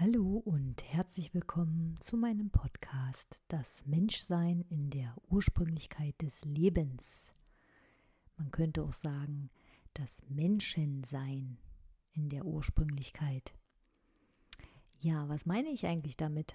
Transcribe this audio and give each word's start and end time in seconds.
Hallo 0.00 0.40
und 0.44 0.84
herzlich 0.84 1.34
willkommen 1.34 1.96
zu 1.98 2.16
meinem 2.16 2.50
Podcast 2.50 3.40
Das 3.48 3.84
Menschsein 3.84 4.64
in 4.68 4.90
der 4.90 5.12
Ursprünglichkeit 5.28 6.14
des 6.22 6.44
Lebens. 6.44 7.32
Man 8.36 8.52
könnte 8.52 8.84
auch 8.84 8.92
sagen, 8.92 9.50
das 9.94 10.22
Menschensein 10.28 11.58
in 12.12 12.28
der 12.28 12.44
Ursprünglichkeit. 12.44 13.54
Ja, 15.00 15.28
was 15.28 15.46
meine 15.46 15.70
ich 15.70 15.84
eigentlich 15.84 16.16
damit? 16.16 16.54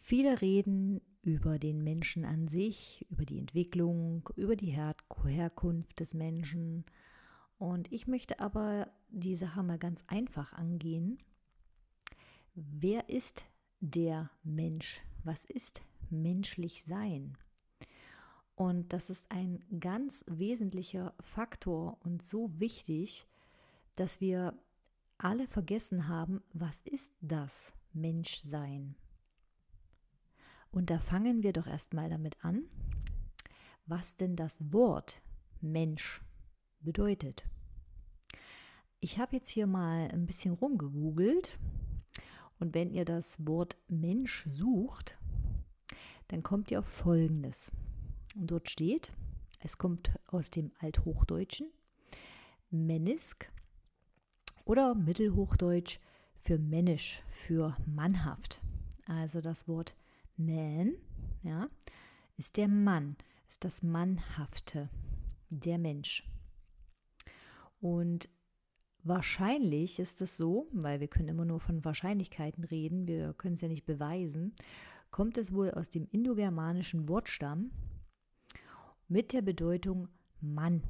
Viele 0.00 0.42
reden 0.42 1.00
über 1.22 1.58
den 1.58 1.82
Menschen 1.82 2.26
an 2.26 2.46
sich, 2.46 3.06
über 3.08 3.24
die 3.24 3.38
Entwicklung, 3.38 4.28
über 4.36 4.54
die 4.54 4.72
Her 4.72 4.94
Herkunft 5.24 5.98
des 5.98 6.12
Menschen. 6.12 6.84
Und 7.62 7.92
ich 7.92 8.08
möchte 8.08 8.40
aber 8.40 8.90
die 9.08 9.36
Sache 9.36 9.62
mal 9.62 9.78
ganz 9.78 10.02
einfach 10.08 10.52
angehen. 10.52 11.22
Wer 12.56 13.08
ist 13.08 13.44
der 13.78 14.30
Mensch? 14.42 15.00
Was 15.22 15.44
ist 15.44 15.80
menschlich 16.10 16.82
sein? 16.82 17.38
Und 18.56 18.92
das 18.92 19.10
ist 19.10 19.30
ein 19.30 19.64
ganz 19.78 20.24
wesentlicher 20.26 21.14
Faktor 21.20 21.98
und 22.00 22.24
so 22.24 22.50
wichtig, 22.58 23.28
dass 23.94 24.20
wir 24.20 24.58
alle 25.16 25.46
vergessen 25.46 26.08
haben, 26.08 26.42
was 26.52 26.80
ist 26.80 27.14
das 27.20 27.72
Menschsein? 27.92 28.96
Und 30.72 30.90
da 30.90 30.98
fangen 30.98 31.44
wir 31.44 31.52
doch 31.52 31.68
erstmal 31.68 32.10
damit 32.10 32.44
an, 32.44 32.64
was 33.86 34.16
denn 34.16 34.34
das 34.34 34.72
Wort 34.72 35.22
Mensch 35.60 36.20
bedeutet. 36.80 37.46
Ich 39.04 39.18
habe 39.18 39.34
jetzt 39.34 39.48
hier 39.48 39.66
mal 39.66 40.08
ein 40.12 40.26
bisschen 40.26 40.54
rumgegoogelt 40.54 41.58
und 42.60 42.72
wenn 42.72 42.92
ihr 42.92 43.04
das 43.04 43.44
Wort 43.44 43.76
Mensch 43.88 44.46
sucht, 44.48 45.18
dann 46.28 46.44
kommt 46.44 46.70
ihr 46.70 46.78
auf 46.78 46.86
Folgendes. 46.86 47.72
Und 48.36 48.52
dort 48.52 48.70
steht, 48.70 49.10
es 49.58 49.76
kommt 49.76 50.12
aus 50.28 50.52
dem 50.52 50.70
Althochdeutschen, 50.78 51.66
Menisk 52.70 53.50
oder 54.66 54.94
Mittelhochdeutsch 54.94 55.98
für 56.38 56.60
männisch, 56.60 57.24
für 57.28 57.76
mannhaft. 57.84 58.60
Also 59.06 59.40
das 59.40 59.66
Wort 59.66 59.96
man, 60.36 60.92
ja, 61.42 61.68
ist 62.36 62.56
der 62.56 62.68
Mann, 62.68 63.16
ist 63.48 63.64
das 63.64 63.82
Mannhafte, 63.82 64.88
der 65.50 65.78
Mensch. 65.78 66.22
Und 67.80 68.28
wahrscheinlich 69.04 69.98
ist 69.98 70.20
es 70.20 70.36
so, 70.36 70.68
weil 70.72 71.00
wir 71.00 71.08
können 71.08 71.28
immer 71.28 71.44
nur 71.44 71.60
von 71.60 71.84
Wahrscheinlichkeiten 71.84 72.64
reden, 72.64 73.06
wir 73.06 73.34
können 73.34 73.54
es 73.54 73.60
ja 73.60 73.68
nicht 73.68 73.86
beweisen, 73.86 74.54
kommt 75.10 75.38
es 75.38 75.52
wohl 75.54 75.70
aus 75.70 75.90
dem 75.90 76.06
indogermanischen 76.10 77.08
Wortstamm 77.08 77.70
mit 79.08 79.32
der 79.32 79.42
Bedeutung 79.42 80.08
Mann. 80.40 80.82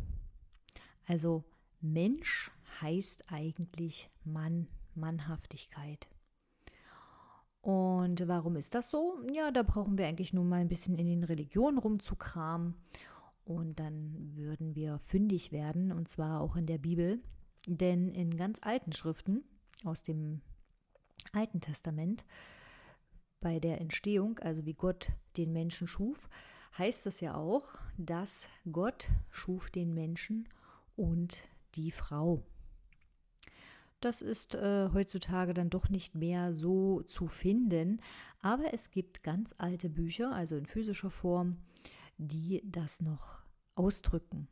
Also 1.06 1.44
Mensch 1.80 2.50
heißt 2.80 3.33
eigentlich 3.33 4.10
Mann, 4.24 4.68
Mannhaftigkeit. 4.94 6.08
Und 7.60 8.27
warum 8.27 8.56
ist 8.56 8.74
das 8.74 8.90
so? 8.90 9.18
Ja, 9.33 9.52
da 9.52 9.62
brauchen 9.62 9.96
wir 9.96 10.06
eigentlich 10.06 10.33
nur 10.33 10.44
mal 10.44 10.60
ein 10.60 10.68
bisschen 10.68 10.96
in 10.96 11.06
den 11.06 11.24
Religionen 11.24 11.78
rumzukramen. 11.78 12.74
Und 13.44 13.78
dann 13.78 14.33
würden 14.34 14.74
wir 14.74 14.98
fündig 14.98 15.52
werden, 15.52 15.92
und 15.92 16.08
zwar 16.08 16.40
auch 16.40 16.56
in 16.56 16.66
der 16.66 16.78
Bibel. 16.78 17.20
Denn 17.66 18.08
in 18.08 18.36
ganz 18.36 18.58
alten 18.62 18.92
Schriften 18.92 19.44
aus 19.84 20.02
dem 20.02 20.41
Alten 21.32 21.60
Testament, 21.60 22.24
bei 23.41 23.58
der 23.58 23.80
Entstehung, 23.80 24.38
also 24.38 24.64
wie 24.66 24.74
Gott 24.74 25.10
den 25.36 25.52
Menschen 25.52 25.86
schuf, 25.86 26.28
heißt 26.78 27.06
es 27.06 27.20
ja 27.20 27.34
auch, 27.34 27.78
dass 27.98 28.48
Gott 28.70 29.08
schuf 29.30 29.70
den 29.70 29.95
Menschen 29.95 30.48
und 30.96 31.48
die 31.74 31.90
Frau. 31.90 32.42
Das 34.01 34.20
ist 34.20 34.55
äh, 34.56 34.89
heutzutage 34.92 35.55
dann 35.55 35.70
doch 35.70 35.89
nicht 35.89 36.14
mehr 36.14 36.55
so 36.55 37.02
zu 37.02 37.28
finden, 37.28 38.01
aber 38.40 38.74
es 38.74 38.90
gibt 38.90 39.22
ganz 39.22 39.55
alte 39.58 39.89
Bücher, 39.89 40.33
also 40.33 40.56
in 40.56 40.67
physischer 40.67 41.11
Form, 41.11 41.58
die 42.18 42.62
das 42.64 43.01
noch 43.01 43.42
ausdrücken. 43.77 44.48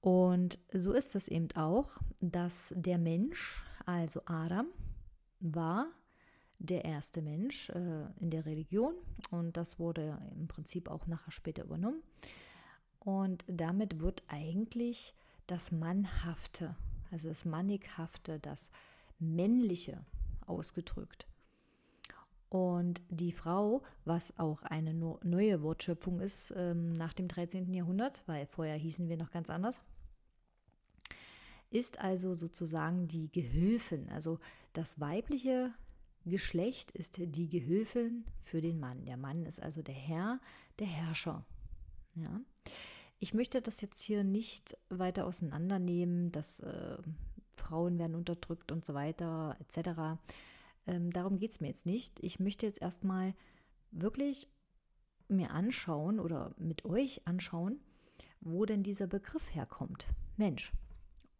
Und 0.00 0.58
so 0.72 0.92
ist 0.92 1.14
es 1.14 1.28
eben 1.28 1.50
auch, 1.56 1.98
dass 2.20 2.72
der 2.76 2.98
Mensch, 2.98 3.62
also 3.84 4.22
Adam, 4.26 4.66
war 5.40 5.86
der 6.58 6.84
erste 6.84 7.22
Mensch 7.22 7.70
äh, 7.70 8.06
in 8.20 8.30
der 8.30 8.46
Religion 8.46 8.94
und 9.30 9.56
das 9.56 9.78
wurde 9.78 10.18
im 10.38 10.48
Prinzip 10.48 10.88
auch 10.88 11.06
nachher 11.06 11.32
später 11.32 11.64
übernommen. 11.64 12.02
Und 12.98 13.44
damit 13.46 14.00
wird 14.00 14.22
eigentlich 14.28 15.14
das 15.46 15.72
Mannhafte 15.72 16.76
also 17.10 17.28
das 17.28 17.44
Mannighafte, 17.44 18.38
das 18.38 18.70
Männliche 19.18 20.04
ausgedrückt. 20.46 21.26
Und 22.48 23.02
die 23.10 23.32
Frau, 23.32 23.82
was 24.04 24.36
auch 24.38 24.62
eine 24.62 24.92
neue 24.92 25.62
Wortschöpfung 25.62 26.20
ist 26.20 26.52
ähm, 26.56 26.92
nach 26.94 27.12
dem 27.12 27.28
13. 27.28 27.72
Jahrhundert, 27.72 28.24
weil 28.26 28.46
vorher 28.46 28.74
hießen 28.74 29.08
wir 29.08 29.16
noch 29.16 29.30
ganz 29.30 29.50
anders, 29.50 29.82
ist 31.70 32.00
also 32.00 32.34
sozusagen 32.34 33.08
die 33.08 33.30
Gehilfin. 33.30 34.08
Also 34.10 34.38
das 34.72 35.00
weibliche 35.00 35.72
Geschlecht 36.26 36.90
ist 36.90 37.16
die 37.18 37.48
Gehilfin 37.48 38.24
für 38.42 38.60
den 38.60 38.78
Mann. 38.78 39.04
Der 39.06 39.16
Mann 39.16 39.46
ist 39.46 39.62
also 39.62 39.82
der 39.82 39.94
Herr, 39.94 40.40
der 40.78 40.86
Herrscher. 40.86 41.44
Ja. 42.14 42.40
Ich 43.18 43.34
möchte 43.34 43.62
das 43.62 43.80
jetzt 43.80 44.00
hier 44.02 44.24
nicht 44.24 44.76
weiter 44.88 45.26
auseinandernehmen, 45.26 46.32
dass 46.32 46.60
äh, 46.60 46.96
Frauen 47.54 47.98
werden 47.98 48.16
unterdrückt 48.16 48.72
und 48.72 48.84
so 48.84 48.94
weiter, 48.94 49.56
etc. 49.60 50.18
Ähm, 50.86 51.10
darum 51.10 51.38
geht 51.38 51.52
es 51.52 51.60
mir 51.60 51.68
jetzt 51.68 51.86
nicht. 51.86 52.18
Ich 52.20 52.40
möchte 52.40 52.66
jetzt 52.66 52.80
erstmal 52.80 53.34
wirklich 53.92 54.48
mir 55.28 55.50
anschauen 55.50 56.18
oder 56.18 56.54
mit 56.58 56.84
euch 56.84 57.26
anschauen, 57.26 57.78
wo 58.40 58.64
denn 58.64 58.82
dieser 58.82 59.06
Begriff 59.06 59.54
herkommt. 59.54 60.08
Mensch. 60.36 60.72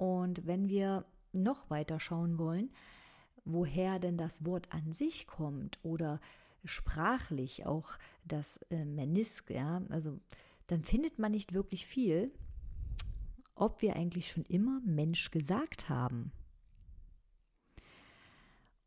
Und 0.01 0.47
wenn 0.47 0.71
wir 0.71 1.05
noch 1.35 1.69
weiter 1.69 2.01
schauen 2.01 2.39
wollen, 2.39 2.71
woher 3.45 3.99
denn 3.99 4.17
das 4.17 4.47
Wort 4.47 4.73
an 4.73 4.93
sich 4.93 5.27
kommt 5.27 5.79
oder 5.83 6.21
sprachlich 6.65 7.67
auch 7.67 7.99
das 8.25 8.57
äh, 8.71 8.87
Menisk, 8.87 9.51
ja, 9.51 9.83
also 9.91 10.19
dann 10.69 10.85
findet 10.85 11.19
man 11.19 11.33
nicht 11.33 11.53
wirklich 11.53 11.85
viel, 11.85 12.33
ob 13.55 13.83
wir 13.83 13.95
eigentlich 13.95 14.31
schon 14.31 14.45
immer 14.45 14.81
Mensch 14.87 15.31
gesagt 15.33 15.91
haben. 15.91 16.33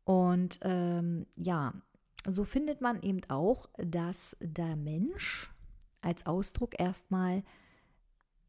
Und 0.02 0.58
ähm, 0.62 1.26
ja, 1.36 1.74
so 2.26 2.42
findet 2.42 2.80
man 2.80 3.00
eben 3.02 3.20
auch, 3.28 3.68
dass 3.76 4.36
der 4.40 4.74
Mensch 4.74 5.48
als 6.00 6.26
Ausdruck 6.26 6.80
erstmal 6.80 7.44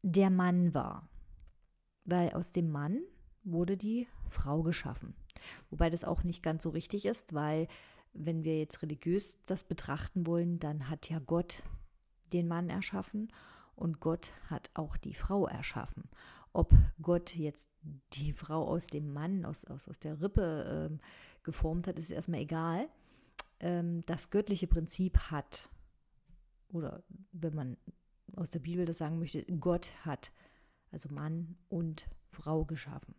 der 0.02 0.30
Mann 0.30 0.74
war, 0.74 1.08
weil 2.06 2.30
aus 2.30 2.52
dem 2.52 2.70
Mann 2.70 3.00
wurde 3.44 3.76
die 3.76 4.08
Frau 4.30 4.62
geschaffen. 4.62 5.14
Wobei 5.70 5.90
das 5.90 6.04
auch 6.04 6.24
nicht 6.24 6.42
ganz 6.42 6.62
so 6.62 6.70
richtig 6.70 7.04
ist, 7.04 7.34
weil 7.34 7.68
wenn 8.14 8.44
wir 8.44 8.58
jetzt 8.58 8.82
religiös 8.82 9.44
das 9.46 9.64
betrachten 9.64 10.26
wollen, 10.26 10.58
dann 10.58 10.88
hat 10.88 11.08
ja 11.08 11.18
Gott 11.18 11.62
den 12.32 12.48
Mann 12.48 12.70
erschaffen 12.70 13.30
und 13.74 14.00
Gott 14.00 14.32
hat 14.48 14.70
auch 14.74 14.96
die 14.96 15.14
Frau 15.14 15.46
erschaffen. 15.46 16.08
Ob 16.52 16.72
Gott 17.02 17.36
jetzt 17.36 17.68
die 18.14 18.32
Frau 18.32 18.66
aus 18.66 18.86
dem 18.86 19.12
Mann, 19.12 19.44
aus, 19.44 19.64
aus, 19.66 19.88
aus 19.88 19.98
der 19.98 20.20
Rippe 20.22 20.90
äh, 20.90 20.98
geformt 21.42 21.86
hat, 21.86 21.98
ist 21.98 22.10
erstmal 22.10 22.40
egal. 22.40 22.88
Ähm, 23.60 24.02
das 24.06 24.30
göttliche 24.30 24.66
Prinzip 24.66 25.18
hat, 25.30 25.68
oder 26.72 27.02
wenn 27.32 27.54
man 27.54 27.76
aus 28.34 28.48
der 28.48 28.60
Bibel 28.60 28.86
das 28.86 28.98
sagen 28.98 29.18
möchte, 29.18 29.44
Gott 29.60 29.92
hat 30.04 30.32
also 30.90 31.08
Mann 31.12 31.56
und 31.68 32.08
Frau 32.30 32.64
geschaffen. 32.64 33.14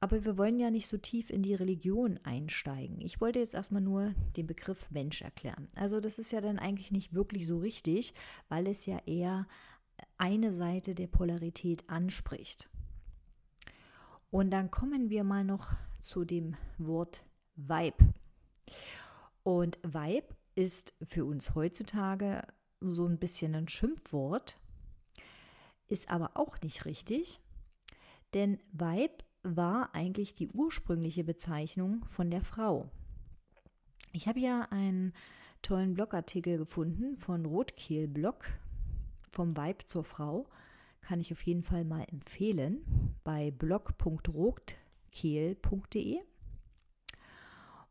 Aber 0.00 0.24
wir 0.24 0.36
wollen 0.36 0.58
ja 0.58 0.72
nicht 0.72 0.88
so 0.88 0.98
tief 0.98 1.30
in 1.30 1.42
die 1.42 1.54
Religion 1.54 2.18
einsteigen. 2.24 3.00
Ich 3.00 3.20
wollte 3.20 3.38
jetzt 3.38 3.54
erstmal 3.54 3.82
nur 3.82 4.14
den 4.36 4.48
Begriff 4.48 4.90
Mensch 4.90 5.22
erklären. 5.22 5.68
Also 5.76 6.00
das 6.00 6.18
ist 6.18 6.32
ja 6.32 6.40
dann 6.40 6.58
eigentlich 6.58 6.90
nicht 6.90 7.14
wirklich 7.14 7.46
so 7.46 7.58
richtig, 7.58 8.12
weil 8.48 8.66
es 8.66 8.84
ja 8.84 8.98
eher 9.06 9.46
eine 10.18 10.52
Seite 10.52 10.96
der 10.96 11.06
Polarität 11.06 11.88
anspricht. 11.88 12.68
Und 14.32 14.50
dann 14.50 14.72
kommen 14.72 15.08
wir 15.08 15.22
mal 15.22 15.44
noch 15.44 15.76
zu 16.00 16.24
dem 16.24 16.56
Wort 16.78 17.24
Weib. 17.54 18.02
Und 19.44 19.78
Weib 19.84 20.34
ist 20.54 20.94
für 21.02 21.24
uns 21.24 21.54
heutzutage 21.54 22.42
so 22.80 23.06
ein 23.06 23.18
bisschen 23.18 23.54
ein 23.54 23.68
Schimpfwort, 23.68 24.58
ist 25.92 26.10
aber 26.10 26.32
auch 26.34 26.60
nicht 26.62 26.86
richtig, 26.86 27.38
denn 28.34 28.58
Weib 28.72 29.22
war 29.42 29.94
eigentlich 29.94 30.34
die 30.34 30.48
ursprüngliche 30.48 31.22
Bezeichnung 31.22 32.04
von 32.06 32.30
der 32.30 32.42
Frau. 32.42 32.88
Ich 34.12 34.26
habe 34.26 34.40
ja 34.40 34.62
einen 34.70 35.12
tollen 35.60 35.92
Blogartikel 35.94 36.56
gefunden 36.58 37.18
von 37.18 37.44
Rotkehl 37.44 38.08
Blog 38.08 38.46
vom 39.30 39.56
Weib 39.56 39.82
zur 39.86 40.02
Frau. 40.04 40.48
Kann 41.02 41.20
ich 41.20 41.32
auf 41.32 41.42
jeden 41.42 41.62
Fall 41.62 41.84
mal 41.84 42.06
empfehlen 42.10 43.14
bei 43.24 43.50
blog.rotkehl.de. 43.50 46.20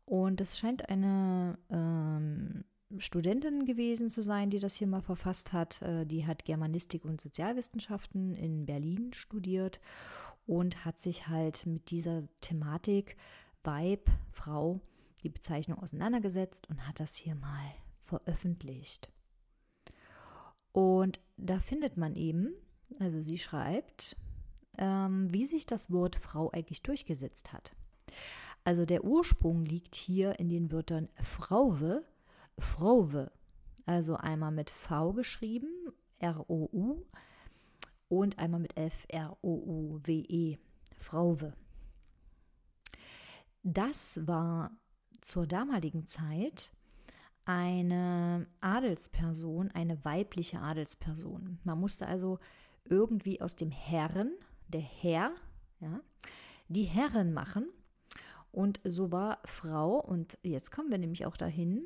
Und 0.04 0.40
es 0.40 0.58
scheint 0.58 0.88
eine 0.88 1.56
ähm, 1.70 2.64
Studentin 2.98 3.64
gewesen 3.64 4.08
zu 4.08 4.22
sein, 4.22 4.50
die 4.50 4.58
das 4.58 4.74
hier 4.74 4.86
mal 4.86 5.02
verfasst 5.02 5.52
hat. 5.52 5.82
Äh, 5.82 6.06
die 6.06 6.26
hat 6.26 6.44
Germanistik 6.44 7.04
und 7.04 7.20
Sozialwissenschaften 7.20 8.34
in 8.34 8.66
Berlin 8.66 9.12
studiert 9.12 9.80
und 10.46 10.84
hat 10.84 10.98
sich 10.98 11.28
halt 11.28 11.66
mit 11.66 11.90
dieser 11.90 12.22
Thematik 12.40 13.16
Weib, 13.64 14.10
Frau, 14.30 14.80
die 15.22 15.28
Bezeichnung 15.28 15.78
auseinandergesetzt 15.78 16.68
und 16.68 16.86
hat 16.86 17.00
das 17.00 17.14
hier 17.14 17.34
mal 17.34 17.74
veröffentlicht. 18.04 19.10
Und 20.72 21.20
da 21.36 21.58
findet 21.58 21.96
man 21.96 22.16
eben, 22.16 22.54
also 22.98 23.20
sie 23.20 23.38
schreibt, 23.38 24.16
ähm, 24.78 25.32
wie 25.32 25.46
sich 25.46 25.66
das 25.66 25.90
Wort 25.90 26.16
Frau 26.16 26.50
eigentlich 26.50 26.82
durchgesetzt 26.82 27.52
hat. 27.52 27.72
Also 28.64 28.84
der 28.84 29.04
Ursprung 29.04 29.64
liegt 29.64 29.94
hier 29.94 30.38
in 30.38 30.48
den 30.48 30.70
Wörtern 30.72 31.08
Frauwe, 31.16 32.04
Frauwe, 32.58 33.30
also 33.86 34.16
einmal 34.16 34.52
mit 34.52 34.70
V 34.70 35.12
geschrieben, 35.12 35.68
R-O-U, 36.18 37.04
und 38.08 38.38
einmal 38.38 38.60
mit 38.60 38.76
F, 38.76 39.06
R-O-U-W-E, 39.08 40.58
Frauwe. 40.98 41.54
Das 43.62 44.26
war 44.26 44.70
zur 45.20 45.46
damaligen 45.46 46.04
Zeit 46.06 46.72
eine 47.44 48.46
Adelsperson, 48.60 49.70
eine 49.70 50.04
weibliche 50.04 50.60
Adelsperson. 50.60 51.58
Man 51.64 51.80
musste 51.80 52.06
also 52.06 52.38
irgendwie 52.84 53.40
aus 53.40 53.56
dem 53.56 53.70
Herren, 53.70 54.32
der 54.68 54.80
Herr, 54.80 55.32
ja, 55.80 56.00
die 56.68 56.84
Herren 56.84 57.32
machen. 57.32 57.68
Und 58.50 58.80
so 58.84 59.10
war 59.10 59.38
Frau, 59.44 59.98
und 59.98 60.38
jetzt 60.42 60.70
kommen 60.70 60.90
wir 60.90 60.98
nämlich 60.98 61.24
auch 61.24 61.36
dahin, 61.36 61.84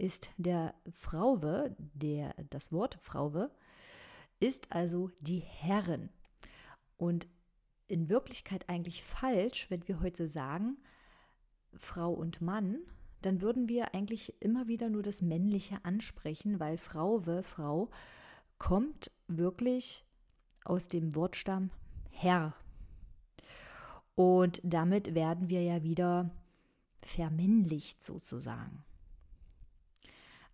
ist 0.00 0.30
der 0.38 0.74
Frauwe, 0.90 1.76
der, 1.78 2.34
das 2.48 2.72
Wort 2.72 2.98
Frauwe, 3.00 3.50
ist 4.40 4.72
also 4.72 5.10
die 5.20 5.40
Herren. 5.40 6.08
Und 6.96 7.28
in 7.86 8.08
Wirklichkeit 8.08 8.68
eigentlich 8.68 9.02
falsch, 9.02 9.70
wenn 9.70 9.86
wir 9.86 10.00
heute 10.00 10.26
sagen, 10.26 10.78
Frau 11.74 12.12
und 12.12 12.40
Mann, 12.40 12.78
dann 13.22 13.42
würden 13.42 13.68
wir 13.68 13.94
eigentlich 13.94 14.40
immer 14.40 14.66
wieder 14.68 14.88
nur 14.88 15.02
das 15.02 15.20
Männliche 15.20 15.84
ansprechen, 15.84 16.58
weil 16.58 16.78
Frauwe, 16.78 17.42
Frau, 17.42 17.90
kommt 18.58 19.10
wirklich 19.28 20.04
aus 20.64 20.88
dem 20.88 21.14
Wortstamm 21.14 21.70
Herr. 22.10 22.54
Und 24.14 24.60
damit 24.64 25.14
werden 25.14 25.48
wir 25.48 25.62
ja 25.62 25.82
wieder 25.82 26.30
vermännlicht 27.02 28.02
sozusagen. 28.02 28.84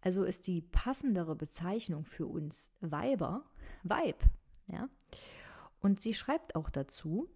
Also 0.06 0.22
ist 0.22 0.46
die 0.46 0.60
passendere 0.60 1.34
Bezeichnung 1.34 2.04
für 2.04 2.28
uns 2.28 2.70
Weiber 2.80 3.42
Weib. 3.82 4.22
Ja? 4.68 4.88
Und 5.80 6.00
sie 6.00 6.14
schreibt 6.14 6.54
auch 6.54 6.70
dazu, 6.70 7.28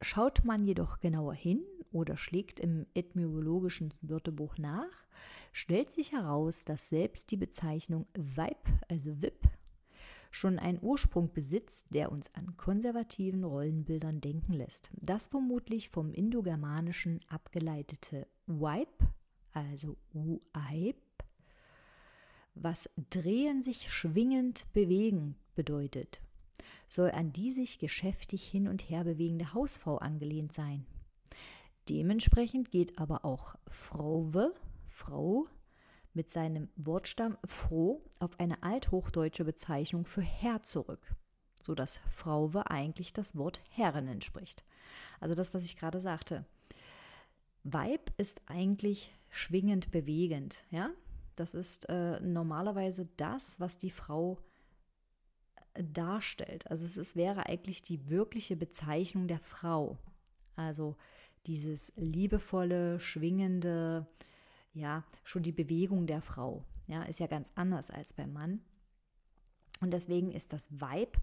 schaut 0.00 0.44
man 0.44 0.64
jedoch 0.64 1.00
genauer 1.00 1.34
hin 1.34 1.64
oder 1.90 2.16
schlägt 2.16 2.60
im 2.60 2.86
etymologischen 2.94 3.92
Wörterbuch 4.02 4.56
nach, 4.56 5.08
stellt 5.50 5.90
sich 5.90 6.12
heraus, 6.12 6.64
dass 6.64 6.90
selbst 6.90 7.32
die 7.32 7.38
Bezeichnung 7.38 8.06
Weib, 8.14 8.64
also 8.88 9.20
Wip, 9.20 9.48
schon 10.30 10.60
einen 10.60 10.78
Ursprung 10.80 11.32
besitzt, 11.32 11.86
der 11.90 12.12
uns 12.12 12.32
an 12.36 12.56
konservativen 12.56 13.42
Rollenbildern 13.42 14.20
denken 14.20 14.52
lässt. 14.52 14.92
Das 15.02 15.26
vermutlich 15.26 15.88
vom 15.88 16.12
indogermanischen 16.12 17.18
abgeleitete 17.26 18.28
Weib 18.46 18.92
also 19.54 19.96
Uaib, 20.12 20.96
was 22.54 22.88
drehen 23.10 23.62
sich 23.62 23.92
schwingend 23.92 24.66
bewegen 24.72 25.36
bedeutet, 25.54 26.20
soll 26.88 27.10
an 27.10 27.32
die 27.32 27.50
sich 27.50 27.78
geschäftig 27.78 28.46
hin 28.46 28.68
und 28.68 28.88
her 28.88 29.04
bewegende 29.04 29.54
Hausfrau 29.54 29.98
angelehnt 29.98 30.52
sein. 30.52 30.86
Dementsprechend 31.88 32.70
geht 32.70 32.98
aber 32.98 33.24
auch 33.24 33.56
Frauwe, 33.68 34.54
Frau, 34.88 35.46
mit 36.14 36.30
seinem 36.30 36.68
Wortstamm 36.76 37.36
froh 37.44 38.00
auf 38.20 38.38
eine 38.38 38.62
althochdeutsche 38.62 39.44
Bezeichnung 39.44 40.06
für 40.06 40.22
Herr 40.22 40.62
zurück, 40.62 41.14
so 41.62 41.74
dass 41.74 42.00
Frauwe 42.12 42.70
eigentlich 42.70 43.12
das 43.12 43.36
Wort 43.36 43.60
Herren 43.70 44.06
entspricht. 44.06 44.64
Also 45.20 45.34
das, 45.34 45.52
was 45.54 45.64
ich 45.64 45.76
gerade 45.76 46.00
sagte. 46.00 46.46
Weib 47.64 48.12
ist 48.16 48.42
eigentlich 48.46 49.12
schwingend 49.34 49.90
bewegend, 49.90 50.64
ja. 50.70 50.90
Das 51.36 51.54
ist 51.54 51.88
äh, 51.88 52.20
normalerweise 52.20 53.08
das, 53.16 53.58
was 53.58 53.76
die 53.76 53.90
Frau 53.90 54.38
äh, 55.74 55.82
darstellt. 55.82 56.70
Also 56.70 56.86
es 56.86 56.96
ist, 56.96 57.16
wäre 57.16 57.46
eigentlich 57.46 57.82
die 57.82 58.08
wirkliche 58.08 58.56
Bezeichnung 58.56 59.26
der 59.26 59.40
Frau. 59.40 59.98
Also 60.54 60.96
dieses 61.46 61.92
liebevolle, 61.96 63.00
schwingende, 63.00 64.06
ja, 64.72 65.04
schon 65.24 65.42
die 65.42 65.52
Bewegung 65.52 66.06
der 66.06 66.22
Frau, 66.22 66.64
ja, 66.86 67.02
ist 67.02 67.18
ja 67.18 67.26
ganz 67.26 67.52
anders 67.56 67.90
als 67.90 68.12
beim 68.12 68.32
Mann. 68.32 68.60
Und 69.80 69.92
deswegen 69.92 70.30
ist 70.30 70.52
das 70.52 70.80
Weib 70.80 71.20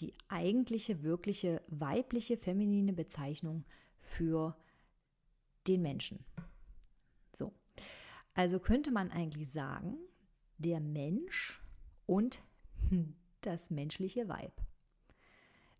die 0.00 0.12
eigentliche, 0.28 1.02
wirkliche 1.02 1.62
weibliche, 1.68 2.38
feminine 2.38 2.94
Bezeichnung 2.94 3.64
für 4.00 4.56
den 5.68 5.82
Menschen. 5.82 6.24
So. 8.34 8.40
Also 8.40 8.58
könnte 8.58 8.90
man 8.90 9.10
eigentlich 9.10 9.50
sagen, 9.50 9.96
der 10.58 10.80
Mensch 10.80 11.60
und 12.06 12.42
das 13.40 13.70
menschliche 13.70 14.28
Weib. 14.28 14.52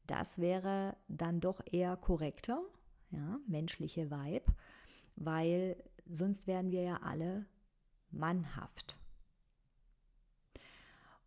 Das 0.07 0.39
wäre 0.41 0.97
dann 1.09 1.41
doch 1.41 1.61
eher 1.71 1.97
korrekter, 1.97 2.61
ja, 3.11 3.39
menschliche 3.47 4.11
Weib, 4.11 4.51
weil 5.17 5.77
sonst 6.07 6.47
wären 6.47 6.71
wir 6.71 6.83
ja 6.83 6.97
alle 7.03 7.47
mannhaft. 8.11 8.97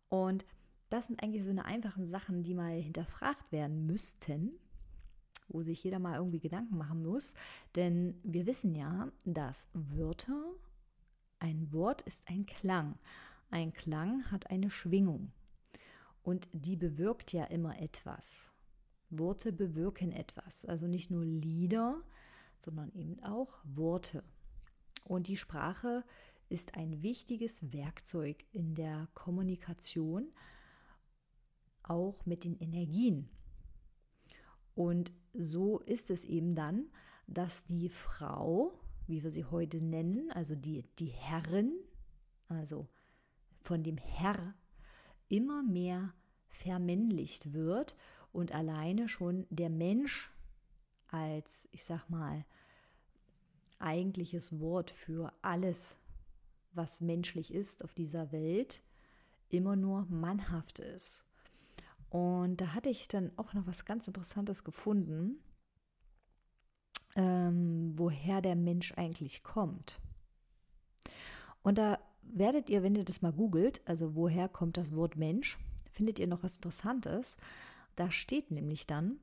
Und 0.08 0.44
das 0.88 1.06
sind 1.06 1.22
eigentlich 1.22 1.42
so 1.42 1.50
eine 1.50 1.64
einfachen 1.64 2.06
Sachen, 2.06 2.42
die 2.42 2.54
mal 2.54 2.78
hinterfragt 2.80 3.50
werden 3.50 3.86
müssten, 3.86 4.52
wo 5.48 5.62
sich 5.62 5.82
jeder 5.82 5.98
mal 5.98 6.16
irgendwie 6.16 6.40
Gedanken 6.40 6.76
machen 6.76 7.02
muss. 7.02 7.34
Denn 7.74 8.20
wir 8.22 8.46
wissen 8.46 8.74
ja, 8.74 9.10
dass 9.24 9.68
Wörter, 9.72 10.44
ein 11.38 11.72
Wort 11.72 12.02
ist 12.02 12.22
ein 12.28 12.46
Klang. 12.46 12.98
Ein 13.50 13.72
Klang 13.72 14.30
hat 14.30 14.50
eine 14.50 14.70
Schwingung. 14.70 15.32
Und 16.22 16.48
die 16.52 16.76
bewirkt 16.76 17.32
ja 17.32 17.44
immer 17.44 17.80
etwas. 17.80 18.50
Worte 19.10 19.52
bewirken 19.52 20.12
etwas. 20.12 20.64
Also 20.64 20.86
nicht 20.86 21.10
nur 21.10 21.24
Lieder, 21.24 22.02
sondern 22.58 22.92
eben 22.92 23.22
auch 23.22 23.58
Worte. 23.64 24.24
Und 25.04 25.28
die 25.28 25.36
Sprache 25.36 26.04
ist 26.48 26.74
ein 26.74 27.02
wichtiges 27.02 27.72
Werkzeug 27.72 28.44
in 28.52 28.74
der 28.74 29.08
Kommunikation, 29.14 30.32
auch 31.82 32.26
mit 32.26 32.44
den 32.44 32.56
Energien. 32.58 33.28
Und 34.74 35.12
so 35.32 35.78
ist 35.80 36.10
es 36.10 36.24
eben 36.24 36.54
dann, 36.54 36.86
dass 37.26 37.64
die 37.64 37.88
Frau, 37.88 38.78
wie 39.06 39.22
wir 39.22 39.30
sie 39.30 39.44
heute 39.44 39.78
nennen, 39.78 40.30
also 40.32 40.54
die, 40.54 40.84
die 40.98 41.06
Herrin, 41.06 41.72
also 42.48 42.88
von 43.62 43.82
dem 43.82 43.98
Herr, 43.98 44.54
immer 45.28 45.62
mehr 45.62 46.12
vermännlicht 46.48 47.52
wird 47.52 47.96
und 48.32 48.52
alleine 48.52 49.08
schon 49.08 49.46
der 49.50 49.70
Mensch 49.70 50.30
als, 51.08 51.68
ich 51.72 51.84
sag 51.84 52.08
mal, 52.08 52.44
eigentliches 53.78 54.58
Wort 54.60 54.90
für 54.90 55.32
alles, 55.42 55.98
was 56.72 57.00
menschlich 57.00 57.52
ist 57.52 57.84
auf 57.84 57.94
dieser 57.94 58.32
Welt, 58.32 58.82
immer 59.48 59.76
nur 59.76 60.06
mannhaft 60.06 60.78
ist. 60.78 61.24
Und 62.10 62.60
da 62.60 62.74
hatte 62.74 62.90
ich 62.90 63.08
dann 63.08 63.32
auch 63.36 63.52
noch 63.52 63.66
was 63.66 63.84
ganz 63.84 64.06
Interessantes 64.06 64.64
gefunden, 64.64 65.38
ähm, 67.16 67.94
woher 67.96 68.40
der 68.40 68.54
Mensch 68.54 68.92
eigentlich 68.96 69.42
kommt. 69.42 69.98
Und 71.62 71.78
da 71.78 71.98
werdet 72.22 72.70
ihr, 72.70 72.82
wenn 72.82 72.94
ihr 72.94 73.04
das 73.04 73.22
mal 73.22 73.32
googelt, 73.32 73.80
also 73.86 74.14
woher 74.14 74.48
kommt 74.48 74.76
das 74.76 74.94
Wort 74.94 75.16
Mensch, 75.16 75.58
findet 75.90 76.18
ihr 76.18 76.26
noch 76.26 76.42
was 76.42 76.56
Interessantes. 76.56 77.36
Da 77.96 78.10
steht 78.10 78.50
nämlich 78.50 78.86
dann, 78.86 79.18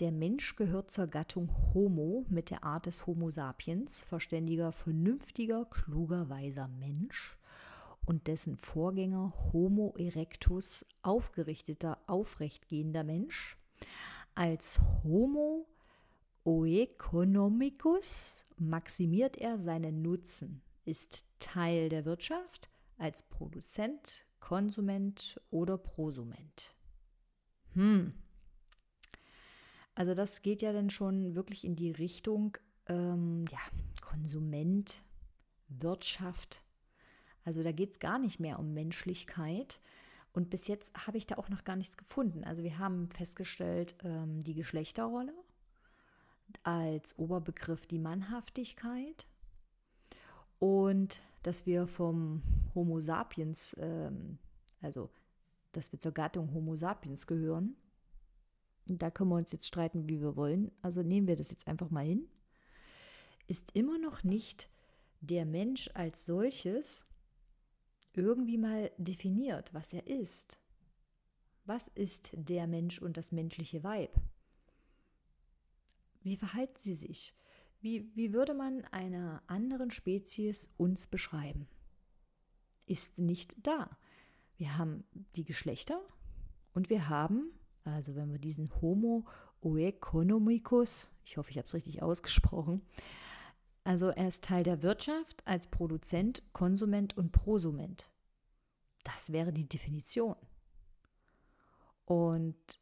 Der 0.00 0.10
Mensch 0.10 0.56
gehört 0.56 0.90
zur 0.90 1.06
Gattung 1.06 1.50
Homo 1.72 2.26
mit 2.28 2.50
der 2.50 2.64
Art 2.64 2.86
des 2.86 3.06
Homo 3.06 3.30
sapiens, 3.30 4.02
verständiger, 4.02 4.72
vernünftiger, 4.72 5.66
kluger, 5.66 6.28
weiser 6.28 6.66
Mensch 6.66 7.36
und 8.04 8.26
dessen 8.26 8.56
Vorgänger 8.56 9.32
Homo 9.52 9.94
erectus, 9.96 10.84
aufgerichteter, 11.02 11.98
aufrechtgehender 12.06 13.04
Mensch, 13.04 13.56
als 14.34 14.80
Homo 15.04 15.66
oeconomicus 16.44 18.44
maximiert 18.56 19.38
er 19.38 19.58
seinen 19.58 20.02
Nutzen, 20.02 20.62
ist 20.84 21.26
Teil 21.38 21.88
der 21.88 22.04
Wirtschaft 22.04 22.70
als 22.98 23.22
Produzent, 23.22 24.26
Konsument 24.40 25.40
oder 25.50 25.78
Prosument. 25.78 26.74
Hm. 27.72 28.14
Also 29.94 30.14
das 30.14 30.42
geht 30.42 30.62
ja 30.62 30.72
dann 30.72 30.90
schon 30.90 31.34
wirklich 31.34 31.64
in 31.64 31.76
die 31.76 31.90
Richtung, 31.90 32.58
ähm, 32.86 33.44
ja, 33.50 33.60
Konsument, 34.00 35.02
Wirtschaft. 35.68 36.62
Also 37.44 37.62
da 37.62 37.72
geht 37.72 37.92
es 37.92 38.00
gar 38.00 38.18
nicht 38.18 38.40
mehr 38.40 38.58
um 38.58 38.74
Menschlichkeit. 38.74 39.80
Und 40.32 40.50
bis 40.50 40.66
jetzt 40.66 41.06
habe 41.06 41.16
ich 41.16 41.26
da 41.26 41.36
auch 41.36 41.48
noch 41.48 41.64
gar 41.64 41.76
nichts 41.76 41.96
gefunden. 41.96 42.42
Also 42.42 42.64
wir 42.64 42.78
haben 42.78 43.08
festgestellt, 43.10 43.94
ähm, 44.02 44.42
die 44.42 44.54
Geschlechterrolle 44.54 45.34
als 46.62 47.18
Oberbegriff 47.18 47.86
die 47.86 47.98
Mannhaftigkeit 47.98 49.26
und 50.58 51.20
dass 51.42 51.66
wir 51.66 51.86
vom 51.86 52.42
Homo 52.74 53.00
sapiens, 53.00 53.76
ähm, 53.78 54.38
also 54.80 55.10
dass 55.72 55.92
wir 55.92 56.00
zur 56.00 56.12
Gattung 56.12 56.52
Homo 56.54 56.76
sapiens 56.76 57.26
gehören. 57.26 57.76
Da 58.86 59.10
können 59.10 59.30
wir 59.30 59.36
uns 59.36 59.52
jetzt 59.52 59.66
streiten, 59.66 60.08
wie 60.08 60.20
wir 60.20 60.36
wollen. 60.36 60.70
Also 60.82 61.02
nehmen 61.02 61.26
wir 61.26 61.36
das 61.36 61.50
jetzt 61.50 61.66
einfach 61.66 61.90
mal 61.90 62.04
hin. 62.04 62.28
Ist 63.46 63.74
immer 63.74 63.98
noch 63.98 64.24
nicht 64.24 64.68
der 65.20 65.44
Mensch 65.46 65.90
als 65.94 66.26
solches 66.26 67.06
irgendwie 68.12 68.58
mal 68.58 68.90
definiert, 68.96 69.74
was 69.74 69.92
er 69.92 70.06
ist. 70.06 70.58
Was 71.64 71.88
ist 71.88 72.30
der 72.34 72.66
Mensch 72.66 73.00
und 73.00 73.16
das 73.16 73.32
menschliche 73.32 73.82
Weib? 73.82 74.20
Wie 76.24 76.36
verhalten 76.36 76.78
sie 76.78 76.94
sich? 76.94 77.36
Wie, 77.80 78.10
wie 78.16 78.32
würde 78.32 78.54
man 78.54 78.84
einer 78.86 79.42
anderen 79.46 79.90
Spezies 79.90 80.70
uns 80.78 81.06
beschreiben? 81.06 81.68
Ist 82.86 83.18
nicht 83.18 83.54
da. 83.66 83.98
Wir 84.56 84.78
haben 84.78 85.04
die 85.36 85.44
Geschlechter 85.44 86.00
und 86.72 86.88
wir 86.88 87.10
haben, 87.10 87.52
also 87.84 88.14
wenn 88.14 88.32
wir 88.32 88.38
diesen 88.38 88.70
Homo 88.80 89.26
oeconomicus, 89.60 91.10
ich 91.24 91.36
hoffe, 91.36 91.50
ich 91.50 91.58
habe 91.58 91.66
es 91.66 91.74
richtig 91.74 92.02
ausgesprochen, 92.02 92.80
also 93.84 94.08
er 94.08 94.28
ist 94.28 94.44
Teil 94.44 94.62
der 94.62 94.82
Wirtschaft 94.82 95.46
als 95.46 95.66
Produzent, 95.66 96.42
Konsument 96.54 97.18
und 97.18 97.32
Prosument. 97.32 98.10
Das 99.02 99.30
wäre 99.30 99.52
die 99.52 99.68
Definition. 99.68 100.36
Und 102.06 102.80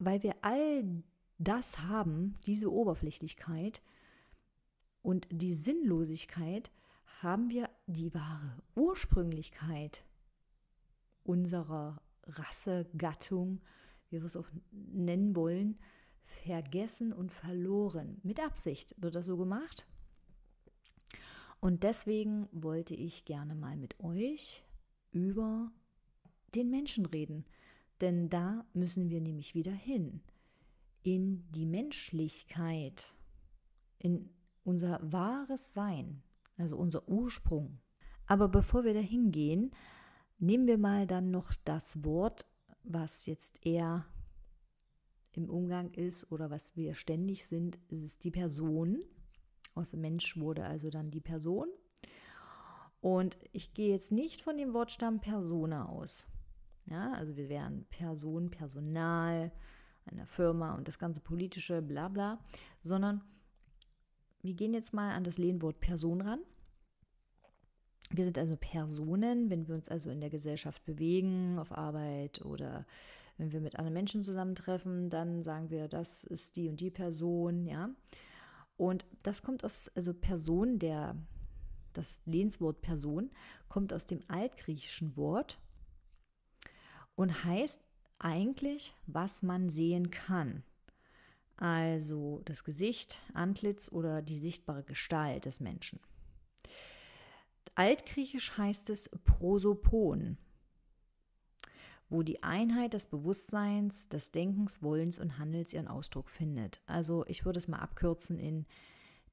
weil 0.00 0.24
wir 0.24 0.34
all 0.42 1.04
das 1.42 1.78
haben, 1.80 2.36
diese 2.46 2.72
Oberflächlichkeit 2.72 3.82
und 5.02 5.28
die 5.30 5.54
Sinnlosigkeit, 5.54 6.70
haben 7.20 7.50
wir 7.50 7.70
die 7.86 8.12
wahre 8.14 8.62
Ursprünglichkeit 8.74 10.04
unserer 11.22 12.02
Rasse, 12.24 12.86
Gattung, 12.96 13.60
wie 14.10 14.18
wir 14.18 14.24
es 14.24 14.36
auch 14.36 14.48
nennen 14.72 15.36
wollen, 15.36 15.78
vergessen 16.24 17.12
und 17.12 17.30
verloren. 17.32 18.20
Mit 18.22 18.40
Absicht 18.40 18.94
wird 18.98 19.14
das 19.14 19.26
so 19.26 19.36
gemacht. 19.36 19.86
Und 21.60 21.84
deswegen 21.84 22.48
wollte 22.50 22.94
ich 22.94 23.24
gerne 23.24 23.54
mal 23.54 23.76
mit 23.76 24.00
euch 24.00 24.64
über 25.12 25.70
den 26.56 26.70
Menschen 26.70 27.06
reden. 27.06 27.44
Denn 28.00 28.28
da 28.28 28.64
müssen 28.72 29.10
wir 29.10 29.20
nämlich 29.20 29.54
wieder 29.54 29.72
hin 29.72 30.22
in 31.02 31.50
die 31.50 31.66
Menschlichkeit, 31.66 33.14
in 33.98 34.30
unser 34.64 35.00
wahres 35.02 35.74
Sein, 35.74 36.22
also 36.56 36.76
unser 36.76 37.08
Ursprung. 37.08 37.78
Aber 38.26 38.48
bevor 38.48 38.84
wir 38.84 38.94
dahin 38.94 39.32
gehen, 39.32 39.72
nehmen 40.38 40.66
wir 40.66 40.78
mal 40.78 41.06
dann 41.06 41.30
noch 41.30 41.52
das 41.64 42.04
Wort, 42.04 42.46
was 42.84 43.26
jetzt 43.26 43.64
eher 43.66 44.06
im 45.32 45.48
Umgang 45.48 45.92
ist 45.94 46.30
oder 46.30 46.50
was 46.50 46.76
wir 46.76 46.94
ständig 46.94 47.46
sind, 47.46 47.78
ist 47.88 48.02
es 48.02 48.18
die 48.18 48.30
Person. 48.30 49.02
Aus 49.74 49.90
dem 49.90 50.02
Mensch 50.02 50.36
wurde 50.36 50.64
also 50.64 50.90
dann 50.90 51.10
die 51.10 51.20
Person. 51.20 51.68
Und 53.00 53.38
ich 53.52 53.74
gehe 53.74 53.90
jetzt 53.90 54.12
nicht 54.12 54.42
von 54.42 54.56
dem 54.56 54.74
Wortstamm 54.74 55.20
Persona 55.20 55.88
aus. 55.88 56.26
Ja, 56.86 57.12
also 57.14 57.36
wir 57.36 57.48
wären 57.48 57.86
Person, 57.86 58.50
Personal, 58.50 59.52
einer 60.06 60.26
Firma 60.26 60.74
und 60.74 60.88
das 60.88 60.98
ganze 60.98 61.20
politische 61.20 61.82
Blabla, 61.82 62.38
sondern 62.82 63.22
wir 64.42 64.54
gehen 64.54 64.74
jetzt 64.74 64.92
mal 64.92 65.12
an 65.12 65.24
das 65.24 65.38
Lehnwort 65.38 65.80
Person 65.80 66.20
ran. 66.20 66.40
Wir 68.10 68.24
sind 68.24 68.38
also 68.38 68.56
Personen, 68.56 69.48
wenn 69.48 69.68
wir 69.68 69.74
uns 69.74 69.88
also 69.88 70.10
in 70.10 70.20
der 70.20 70.30
Gesellschaft 70.30 70.84
bewegen, 70.84 71.58
auf 71.58 71.72
Arbeit 71.72 72.44
oder 72.44 72.84
wenn 73.38 73.52
wir 73.52 73.60
mit 73.60 73.76
anderen 73.76 73.94
Menschen 73.94 74.22
zusammentreffen, 74.22 75.08
dann 75.08 75.42
sagen 75.42 75.70
wir, 75.70 75.88
das 75.88 76.24
ist 76.24 76.56
die 76.56 76.68
und 76.68 76.80
die 76.80 76.90
Person, 76.90 77.66
ja. 77.66 77.90
Und 78.76 79.06
das 79.22 79.42
kommt 79.42 79.64
aus, 79.64 79.88
also 79.94 80.12
Person, 80.12 80.78
der, 80.78 81.16
das 81.92 82.20
Lehnswort 82.26 82.82
Person 82.82 83.30
kommt 83.68 83.92
aus 83.92 84.06
dem 84.06 84.20
altgriechischen 84.28 85.16
Wort 85.16 85.58
und 87.14 87.44
heißt 87.44 87.86
eigentlich, 88.18 88.94
was 89.06 89.42
man 89.42 89.68
sehen 89.68 90.10
kann. 90.10 90.62
Also 91.56 92.40
das 92.44 92.64
Gesicht, 92.64 93.22
Antlitz 93.34 93.90
oder 93.92 94.22
die 94.22 94.38
sichtbare 94.38 94.82
Gestalt 94.82 95.44
des 95.44 95.60
Menschen. 95.60 96.00
Altgriechisch 97.74 98.56
heißt 98.58 98.90
es 98.90 99.08
Prosopon, 99.24 100.36
wo 102.08 102.22
die 102.22 102.42
Einheit 102.42 102.94
des 102.94 103.06
Bewusstseins, 103.06 104.08
des 104.08 104.32
Denkens, 104.32 104.82
Wollens 104.82 105.18
und 105.18 105.38
Handels 105.38 105.72
ihren 105.72 105.88
Ausdruck 105.88 106.28
findet. 106.28 106.82
Also 106.86 107.24
ich 107.26 107.44
würde 107.44 107.58
es 107.58 107.68
mal 107.68 107.78
abkürzen 107.78 108.38
in 108.38 108.66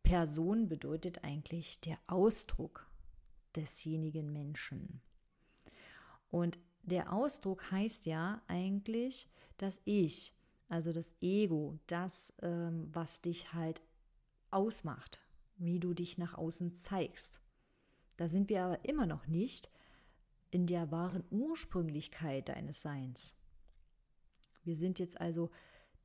Person 0.04 0.70
bedeutet 0.70 1.24
eigentlich 1.24 1.82
der 1.82 1.98
Ausdruck 2.08 2.88
desjenigen 3.56 4.32
Menschen. 4.32 5.02
Und 6.30 6.58
der 6.84 7.14
Ausdruck 7.14 7.72
heißt 7.72 8.06
ja 8.06 8.42
eigentlich 8.48 9.28
das 9.58 9.82
Ich, 9.86 10.36
also 10.68 10.92
das 10.92 11.14
Ego, 11.22 11.78
das, 11.88 12.34
ähm, 12.42 12.90
was 12.94 13.22
dich 13.22 13.54
halt 13.54 13.82
ausmacht, 14.52 15.22
wie 15.58 15.80
du 15.80 15.94
dich 15.94 16.18
nach 16.18 16.36
außen 16.36 16.74
zeigst. 16.74 17.42
Da 18.18 18.28
sind 18.28 18.50
wir 18.50 18.64
aber 18.64 18.86
immer 18.86 19.06
noch 19.06 19.28
nicht 19.28 19.70
in 20.52 20.66
der 20.66 20.92
wahren 20.92 21.24
Ursprünglichkeit 21.30 22.50
deines 22.50 22.82
Seins. 22.82 23.36
Wir 24.64 24.76
sind 24.76 25.00
jetzt 25.00 25.20
also 25.22 25.50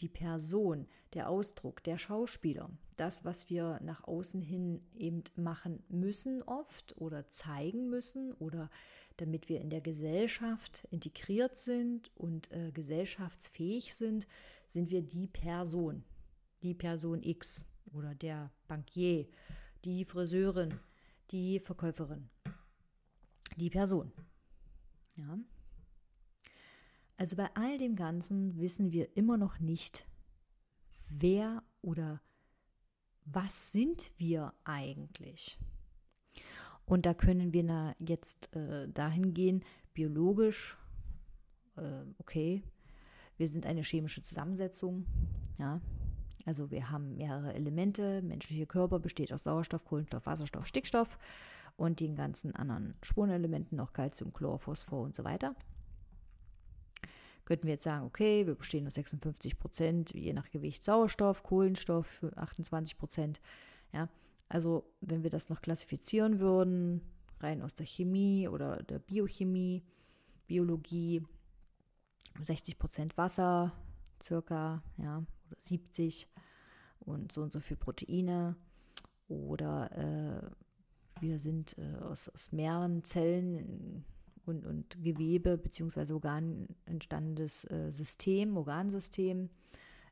die 0.00 0.08
Person, 0.08 0.86
der 1.14 1.28
Ausdruck, 1.28 1.82
der 1.84 1.98
Schauspieler, 1.98 2.70
das, 2.96 3.24
was 3.24 3.48
wir 3.50 3.80
nach 3.82 4.04
außen 4.04 4.42
hin 4.42 4.80
eben 4.96 5.22
machen 5.36 5.82
müssen 5.88 6.42
oft 6.42 6.96
oder 6.98 7.28
zeigen 7.28 7.88
müssen 7.90 8.32
oder 8.32 8.70
damit 9.16 9.48
wir 9.48 9.60
in 9.60 9.70
der 9.70 9.80
Gesellschaft 9.80 10.86
integriert 10.90 11.56
sind 11.56 12.10
und 12.16 12.50
äh, 12.50 12.72
gesellschaftsfähig 12.72 13.94
sind, 13.94 14.26
sind 14.66 14.90
wir 14.90 15.02
die 15.02 15.28
Person, 15.28 16.04
die 16.62 16.74
Person 16.74 17.22
X 17.22 17.66
oder 17.92 18.14
der 18.14 18.50
Bankier, 18.66 19.28
die 19.84 20.04
Friseurin, 20.04 20.80
die 21.30 21.60
Verkäuferin, 21.60 22.28
die 23.56 23.70
Person. 23.70 24.12
Ja. 25.16 25.38
Also 27.16 27.36
bei 27.36 27.48
all 27.54 27.78
dem 27.78 27.96
Ganzen 27.96 28.58
wissen 28.58 28.92
wir 28.92 29.16
immer 29.16 29.36
noch 29.36 29.60
nicht, 29.60 30.06
wer 31.08 31.62
oder 31.80 32.20
was 33.24 33.72
sind 33.72 34.12
wir 34.18 34.52
eigentlich? 34.64 35.58
Und 36.84 37.06
da 37.06 37.14
können 37.14 37.52
wir 37.52 37.62
na 37.62 37.94
jetzt 37.98 38.54
äh, 38.54 38.88
dahin 38.88 39.32
gehen, 39.32 39.64
biologisch, 39.94 40.76
äh, 41.76 42.02
okay, 42.18 42.62
wir 43.36 43.48
sind 43.48 43.64
eine 43.64 43.82
chemische 43.82 44.22
Zusammensetzung, 44.22 45.06
ja. 45.58 45.80
Also 46.46 46.70
wir 46.70 46.90
haben 46.90 47.16
mehrere 47.16 47.54
Elemente. 47.54 48.20
Menschliche 48.20 48.66
Körper 48.66 48.98
besteht 48.98 49.32
aus 49.32 49.44
Sauerstoff, 49.44 49.84
Kohlenstoff, 49.86 50.26
Wasserstoff, 50.26 50.66
Stickstoff 50.66 51.18
und 51.76 52.00
den 52.00 52.16
ganzen 52.16 52.54
anderen 52.54 52.94
Spurenelementen, 53.02 53.76
noch 53.76 53.94
Calcium, 53.94 54.32
Chlor, 54.34 54.58
Phosphor 54.58 55.02
und 55.02 55.16
so 55.16 55.24
weiter. 55.24 55.56
Könnten 57.44 57.66
wir 57.66 57.74
jetzt 57.74 57.84
sagen, 57.84 58.06
okay, 58.06 58.46
wir 58.46 58.54
bestehen 58.54 58.86
aus 58.86 58.94
56 58.94 59.58
Prozent, 59.58 60.14
je 60.14 60.32
nach 60.32 60.50
Gewicht 60.50 60.84
Sauerstoff, 60.84 61.42
Kohlenstoff 61.42 62.06
für 62.06 62.36
28 62.36 62.96
Prozent. 62.96 63.40
Ja, 63.92 64.08
also 64.48 64.84
wenn 65.00 65.22
wir 65.22 65.30
das 65.30 65.48
noch 65.48 65.60
klassifizieren 65.60 66.40
würden, 66.40 67.02
rein 67.40 67.62
aus 67.62 67.74
der 67.74 67.86
Chemie 67.86 68.48
oder 68.48 68.82
der 68.82 68.98
Biochemie, 68.98 69.82
Biologie, 70.46 71.22
60 72.42 72.78
Prozent 72.78 73.16
Wasser, 73.16 73.72
circa, 74.22 74.82
ja, 74.96 75.18
oder 75.48 75.56
70 75.58 76.28
und 77.00 77.32
so 77.32 77.42
und 77.42 77.52
so 77.52 77.60
viel 77.60 77.76
Proteine. 77.76 78.56
Oder 79.28 79.90
äh, 79.92 81.20
wir 81.20 81.38
sind 81.38 81.76
äh, 81.78 81.96
aus, 82.02 82.28
aus 82.28 82.52
mehreren 82.52 83.04
Zellen 83.04 84.04
und, 84.46 84.66
und 84.66 85.02
Gewebe 85.02 85.56
bzw. 85.58 86.12
Organ 86.12 86.68
entstandenes 86.86 87.64
äh, 87.70 87.90
System, 87.90 88.56
Organsystem 88.56 89.50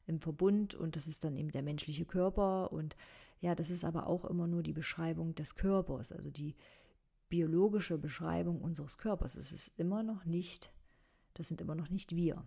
im 0.06 0.20
Verbund 0.20 0.74
und 0.74 0.96
das 0.96 1.06
ist 1.06 1.24
dann 1.24 1.36
eben 1.36 1.50
der 1.50 1.62
menschliche 1.62 2.04
Körper 2.04 2.72
und 2.72 2.96
ja, 3.40 3.54
das 3.54 3.70
ist 3.70 3.84
aber 3.84 4.06
auch 4.06 4.24
immer 4.24 4.46
nur 4.46 4.62
die 4.62 4.72
Beschreibung 4.72 5.34
des 5.34 5.56
Körpers, 5.56 6.12
also 6.12 6.30
die 6.30 6.54
biologische 7.28 7.98
Beschreibung 7.98 8.60
unseres 8.60 8.98
Körpers. 8.98 9.36
Es 9.36 9.52
ist 9.52 9.78
immer 9.78 10.02
noch 10.02 10.24
nicht, 10.24 10.72
das 11.34 11.48
sind 11.48 11.60
immer 11.60 11.74
noch 11.74 11.88
nicht 11.88 12.14
wir. 12.14 12.44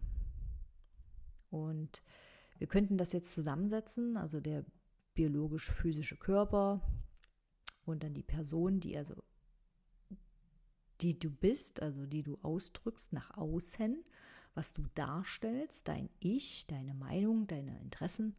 Und 1.49 2.03
wir 2.59 2.67
könnten 2.67 2.97
das 2.97 3.11
jetzt 3.11 3.33
zusammensetzen, 3.33 4.15
also 4.15 4.39
der 4.39 4.63
biologisch-physische 5.15 6.17
Körper 6.17 6.81
und 7.85 8.03
dann 8.03 8.13
die 8.13 8.23
Person, 8.23 8.79
die 8.79 8.97
also 8.97 9.15
die 11.05 11.19
du 11.19 11.29
bist, 11.29 11.83
also 11.83 12.07
die 12.07 12.23
du 12.23 12.39
ausdrückst 12.41 13.13
nach 13.13 13.37
außen, 13.37 14.03
was 14.55 14.73
du 14.73 14.81
darstellst, 14.95 15.87
dein 15.87 16.09
Ich, 16.19 16.65
deine 16.65 16.95
Meinung, 16.95 17.45
deine 17.45 17.79
Interessen, 17.79 18.35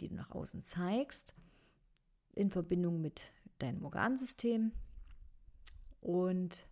die 0.00 0.06
du 0.08 0.14
nach 0.14 0.30
außen 0.30 0.62
zeigst, 0.62 1.34
in 2.36 2.50
Verbindung 2.50 3.00
mit 3.00 3.32
deinem 3.58 3.84
Organsystem 3.84 4.70
und 6.00 6.68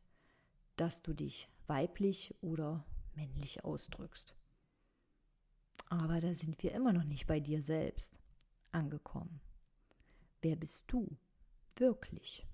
dass 0.76 1.02
du 1.02 1.12
dich 1.12 1.48
weiblich 1.66 2.32
oder 2.40 2.84
männlich 3.16 3.64
ausdrückst. 3.64 4.36
Aber 5.88 6.20
da 6.20 6.34
sind 6.34 6.62
wir 6.62 6.70
immer 6.70 6.92
noch 6.92 7.04
nicht 7.04 7.26
bei 7.26 7.40
dir 7.40 7.62
selbst 7.62 8.16
angekommen. 8.70 9.40
Wer 10.40 10.54
bist 10.54 10.84
du 10.86 11.16
wirklich? 11.74 12.46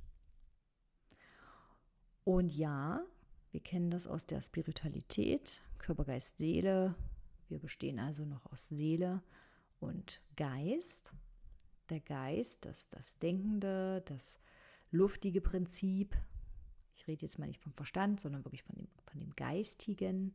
Und 2.25 2.55
ja, 2.55 3.05
wir 3.51 3.61
kennen 3.61 3.91
das 3.91 4.07
aus 4.07 4.27
der 4.27 4.41
Spiritualität, 4.41 5.63
Körper, 5.79 6.05
Geist, 6.05 6.39
Seele. 6.39 6.95
Wir 7.49 7.59
bestehen 7.59 7.99
also 7.99 8.25
noch 8.25 8.51
aus 8.53 8.69
Seele 8.69 9.23
und 9.81 10.23
Geist. 10.37 11.15
Der 11.91 12.01
Geist, 12.01 12.65
das, 12.65 12.89
das 12.89 13.19
Denkende, 13.19 14.03
das 14.07 14.39
luftige 14.91 15.41
Prinzip. 15.41 16.17
Ich 16.95 17.07
rede 17.09 17.23
jetzt 17.23 17.39
mal 17.39 17.47
nicht 17.47 17.61
vom 17.61 17.73
Verstand, 17.73 18.21
sondern 18.21 18.45
wirklich 18.45 18.63
von 18.63 18.77
dem, 18.77 18.89
von 19.05 19.19
dem 19.19 19.35
Geistigen. 19.35 20.35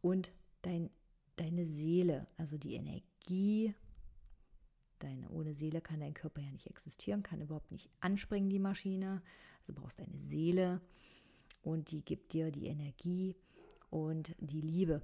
Und 0.00 0.32
dein, 0.62 0.90
deine 1.36 1.66
Seele, 1.66 2.26
also 2.38 2.56
die 2.56 2.74
Energie. 2.74 3.74
Deine, 5.02 5.28
ohne 5.30 5.54
Seele 5.54 5.80
kann 5.80 5.98
dein 5.98 6.14
Körper 6.14 6.40
ja 6.40 6.50
nicht 6.52 6.68
existieren, 6.68 7.24
kann 7.24 7.40
überhaupt 7.40 7.72
nicht 7.72 7.90
anspringen, 7.98 8.48
die 8.48 8.60
Maschine. 8.60 9.20
Also 9.60 9.72
brauchst 9.72 10.00
eine 10.00 10.16
Seele 10.16 10.80
und 11.62 11.90
die 11.90 12.04
gibt 12.04 12.32
dir 12.32 12.52
die 12.52 12.66
Energie 12.66 13.34
und 13.90 14.36
die 14.38 14.60
Liebe 14.60 15.02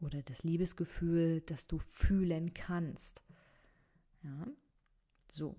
oder 0.00 0.22
das 0.22 0.42
Liebesgefühl, 0.42 1.40
das 1.42 1.68
du 1.68 1.78
fühlen 1.78 2.52
kannst. 2.52 3.22
Ja, 4.24 4.46
so. 5.30 5.54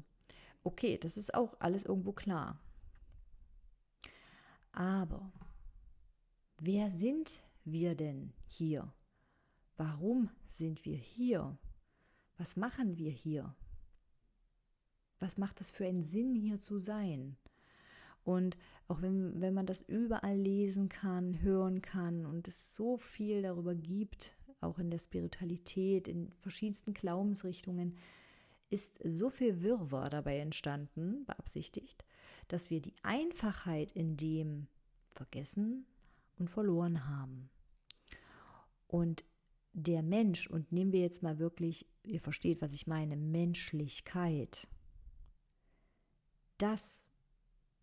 Okay, 0.65 0.97
das 0.97 1.15
ist 1.15 1.33
auch 1.33 1.55
alles 1.59 1.83
irgendwo 1.85 2.11
klar. 2.11 2.59
Aber 4.73 5.31
wer 6.59 6.91
sind 6.91 7.43
wir 7.63 7.95
denn 7.95 8.33
hier? 8.45 8.93
Warum 9.77 10.29
sind 10.47 10.83
wir 10.83 10.97
hier? 10.97 11.57
Was 12.37 12.55
machen 12.55 12.97
wir 12.97 13.11
hier? 13.11 13.55
was 15.23 15.37
macht 15.37 15.61
das 15.61 15.71
für 15.71 15.85
einen 15.85 16.03
Sinn, 16.03 16.35
hier 16.35 16.59
zu 16.59 16.77
sein? 16.77 17.37
Und 18.23 18.57
auch 18.87 19.01
wenn, 19.01 19.41
wenn 19.41 19.53
man 19.53 19.65
das 19.65 19.81
überall 19.81 20.37
lesen 20.37 20.89
kann, 20.89 21.41
hören 21.41 21.81
kann 21.81 22.25
und 22.25 22.47
es 22.47 22.75
so 22.75 22.97
viel 22.97 23.41
darüber 23.41 23.73
gibt, 23.73 24.35
auch 24.61 24.79
in 24.79 24.91
der 24.91 24.99
Spiritualität, 24.99 26.07
in 26.07 26.31
verschiedensten 26.39 26.93
Glaubensrichtungen, 26.93 27.97
ist 28.69 28.99
so 29.03 29.29
viel 29.29 29.61
Wirrwarr 29.61 30.09
dabei 30.09 30.39
entstanden, 30.39 31.25
beabsichtigt, 31.25 32.05
dass 32.47 32.69
wir 32.69 32.81
die 32.81 32.95
Einfachheit 33.01 33.91
in 33.91 34.17
dem 34.17 34.67
vergessen 35.11 35.85
und 36.37 36.49
verloren 36.49 37.07
haben. 37.07 37.49
Und 38.87 39.23
der 39.73 40.03
Mensch, 40.03 40.47
und 40.47 40.71
nehmen 40.71 40.91
wir 40.91 41.01
jetzt 41.01 41.23
mal 41.23 41.39
wirklich, 41.39 41.87
ihr 42.03 42.21
versteht, 42.21 42.61
was 42.61 42.73
ich 42.73 42.87
meine, 42.87 43.17
Menschlichkeit, 43.17 44.67
das 46.57 47.09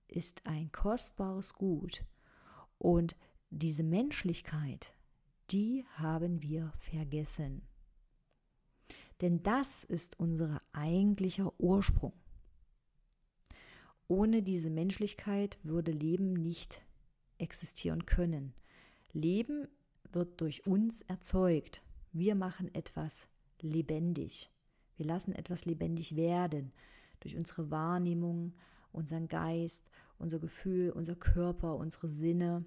ist 0.09 0.47
ein 0.47 0.73
kostbares 0.73 1.55
Gut. 1.55 2.05
Und 2.79 3.17
diese 3.51 3.83
Menschlichkeit, 3.83 4.95
die 5.51 5.85
haben 5.97 6.43
wir 6.43 6.73
vergessen. 6.79 7.63
Denn 9.21 9.43
das 9.43 9.85
ist 9.85 10.19
unser 10.19 10.63
eigentlicher 10.73 11.53
Ursprung. 11.61 12.13
Ohne 14.09 14.43
diese 14.43 14.71
Menschlichkeit 14.71 15.59
würde 15.63 15.93
Leben 15.93 16.33
nicht 16.33 16.83
existieren 17.39 18.07
können. 18.07 18.55
Leben 19.13 19.69
wird 20.15 20.41
durch 20.41 20.67
uns 20.67 21.03
erzeugt. 21.03 21.83
Wir 22.13 22.35
machen 22.35 22.75
etwas 22.75 23.29
lebendig. 23.61 24.51
Wir 24.97 25.07
lassen 25.07 25.35
etwas 25.35 25.65
lebendig 25.65 26.17
werden 26.17 26.73
durch 27.21 27.37
unsere 27.37 27.71
Wahrnehmung, 27.71 28.55
unseren 28.93 29.29
Geist, 29.29 29.89
unser 30.19 30.39
Gefühl, 30.39 30.91
unser 30.91 31.17
Körper, 31.17 31.77
unsere 31.77 32.09
Sinne. 32.09 32.65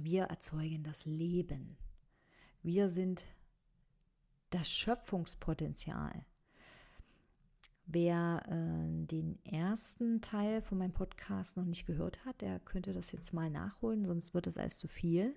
Wir 0.00 0.24
erzeugen 0.24 0.82
das 0.82 1.04
Leben. 1.04 1.76
Wir 2.62 2.88
sind 2.88 3.24
das 4.50 4.70
Schöpfungspotenzial. 4.70 6.24
Wer 7.86 8.42
äh, 8.48 9.06
den 9.06 9.38
ersten 9.44 10.20
Teil 10.20 10.60
von 10.60 10.78
meinem 10.78 10.92
Podcast 10.92 11.56
noch 11.56 11.64
nicht 11.64 11.86
gehört 11.86 12.24
hat, 12.24 12.40
der 12.40 12.58
könnte 12.58 12.92
das 12.92 13.12
jetzt 13.12 13.32
mal 13.32 13.48
nachholen, 13.48 14.06
sonst 14.06 14.34
wird 14.34 14.48
das 14.48 14.58
alles 14.58 14.78
zu 14.78 14.88
viel. 14.88 15.36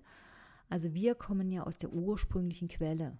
Also 0.70 0.94
wir 0.94 1.16
kommen 1.16 1.50
ja 1.50 1.64
aus 1.64 1.78
der 1.78 1.92
ursprünglichen 1.92 2.68
Quelle, 2.68 3.18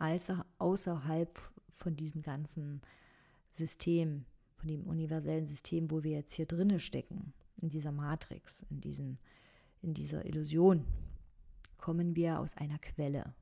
also 0.00 0.34
außerhalb 0.58 1.40
von 1.72 1.94
diesem 1.94 2.20
ganzen 2.20 2.82
System, 3.52 4.24
von 4.56 4.68
dem 4.68 4.82
universellen 4.82 5.46
System, 5.46 5.88
wo 5.92 6.02
wir 6.02 6.10
jetzt 6.10 6.32
hier 6.32 6.46
drinne 6.46 6.80
stecken, 6.80 7.32
in 7.58 7.70
dieser 7.70 7.92
Matrix, 7.92 8.66
in, 8.70 8.80
diesen, 8.80 9.18
in 9.82 9.94
dieser 9.94 10.26
Illusion, 10.26 10.84
kommen 11.78 12.16
wir 12.16 12.40
aus 12.40 12.56
einer 12.56 12.80
Quelle. 12.80 13.34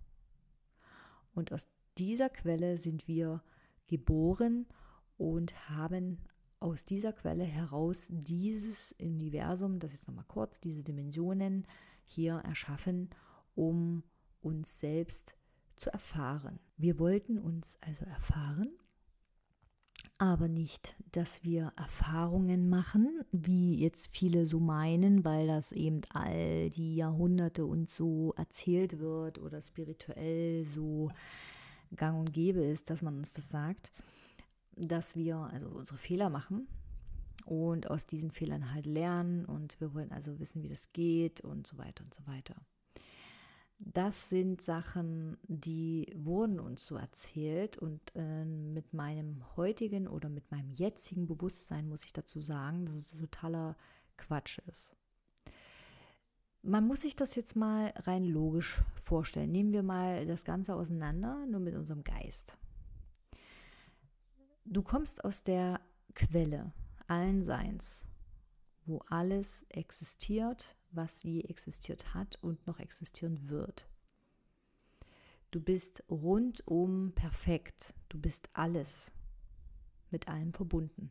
Und 1.34 1.50
aus 1.50 1.68
dieser 1.96 2.28
Quelle 2.28 2.76
sind 2.76 3.08
wir 3.08 3.42
geboren 3.86 4.66
und 5.16 5.70
haben 5.70 6.18
aus 6.60 6.84
dieser 6.84 7.14
Quelle 7.14 7.44
heraus 7.44 8.08
dieses 8.10 8.92
Universum, 9.00 9.78
das 9.78 9.94
ist 9.94 10.06
nochmal 10.06 10.26
kurz, 10.28 10.60
diese 10.60 10.82
Dimensionen 10.82 11.66
hier 12.10 12.34
erschaffen, 12.44 13.08
um 13.58 14.02
uns 14.40 14.80
selbst 14.80 15.34
zu 15.76 15.90
erfahren. 15.90 16.60
Wir 16.76 16.98
wollten 16.98 17.38
uns 17.38 17.76
also 17.80 18.04
erfahren 18.04 18.70
aber 20.18 20.48
nicht, 20.48 20.96
dass 21.12 21.44
wir 21.44 21.72
Erfahrungen 21.76 22.68
machen, 22.68 23.20
wie 23.30 23.78
jetzt 23.80 24.16
viele 24.16 24.46
so 24.46 24.58
meinen, 24.58 25.24
weil 25.24 25.46
das 25.46 25.72
eben 25.72 26.00
all 26.12 26.70
die 26.70 26.96
Jahrhunderte 26.96 27.64
uns 27.64 27.94
so 27.94 28.34
erzählt 28.36 28.98
wird 28.98 29.38
oder 29.38 29.62
spirituell 29.62 30.64
so 30.64 31.10
gang 31.94 32.18
und 32.18 32.32
gäbe 32.32 32.64
ist, 32.64 32.90
dass 32.90 33.00
man 33.00 33.16
uns 33.16 33.32
das 33.32 33.48
sagt, 33.48 33.92
dass 34.76 35.14
wir 35.14 35.36
also 35.36 35.68
unsere 35.68 35.98
Fehler 35.98 36.30
machen 36.30 36.66
und 37.46 37.90
aus 37.90 38.04
diesen 38.04 38.30
Fehlern 38.30 38.72
halt 38.72 38.86
lernen 38.86 39.44
und 39.44 39.80
wir 39.80 39.94
wollen 39.94 40.12
also 40.12 40.38
wissen, 40.40 40.62
wie 40.62 40.68
das 40.68 40.92
geht 40.92 41.40
und 41.40 41.66
so 41.66 41.78
weiter 41.78 42.04
und 42.04 42.12
so 42.12 42.26
weiter. 42.26 42.56
Das 43.80 44.28
sind 44.28 44.60
Sachen, 44.60 45.38
die 45.44 46.12
wurden 46.16 46.58
uns 46.58 46.84
so 46.84 46.96
erzählt 46.96 47.78
und 47.78 48.00
äh, 48.16 48.44
mit 48.44 48.92
meinem 48.92 49.44
heutigen 49.56 50.08
oder 50.08 50.28
mit 50.28 50.50
meinem 50.50 50.72
jetzigen 50.72 51.26
Bewusstsein 51.28 51.88
muss 51.88 52.04
ich 52.04 52.12
dazu 52.12 52.40
sagen, 52.40 52.86
dass 52.86 52.96
es 52.96 53.08
totaler 53.08 53.76
Quatsch 54.16 54.58
ist. 54.66 54.96
man 56.62 56.86
muss 56.86 57.02
sich 57.02 57.14
das 57.14 57.36
jetzt 57.36 57.54
mal 57.54 57.92
rein 57.96 58.24
logisch 58.24 58.82
vorstellen. 59.04 59.52
Nehmen 59.52 59.72
wir 59.72 59.84
mal 59.84 60.26
das 60.26 60.44
Ganze 60.44 60.74
auseinander, 60.74 61.46
nur 61.46 61.60
mit 61.60 61.76
unserem 61.76 62.02
Geist. 62.02 62.56
Du 64.64 64.82
kommst 64.82 65.24
aus 65.24 65.44
der 65.44 65.80
Quelle 66.14 66.72
allen 67.06 67.42
Seins, 67.42 68.04
wo 68.86 68.98
alles 69.08 69.64
existiert, 69.70 70.76
was 70.90 71.22
je 71.22 71.42
existiert 71.42 72.14
hat 72.14 72.38
und 72.42 72.66
noch 72.66 72.78
existieren 72.78 73.48
wird. 73.48 73.88
Du 75.50 75.60
bist 75.60 76.04
rundum 76.10 77.12
perfekt. 77.14 77.94
Du 78.10 78.20
bist 78.20 78.50
alles 78.52 79.12
mit 80.10 80.28
allem 80.28 80.52
verbunden. 80.52 81.10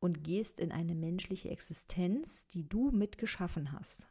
Und 0.00 0.24
gehst 0.24 0.60
in 0.60 0.72
eine 0.72 0.94
menschliche 0.94 1.50
Existenz, 1.50 2.48
die 2.48 2.68
du 2.68 2.90
mitgeschaffen 2.90 3.72
hast. 3.72 4.08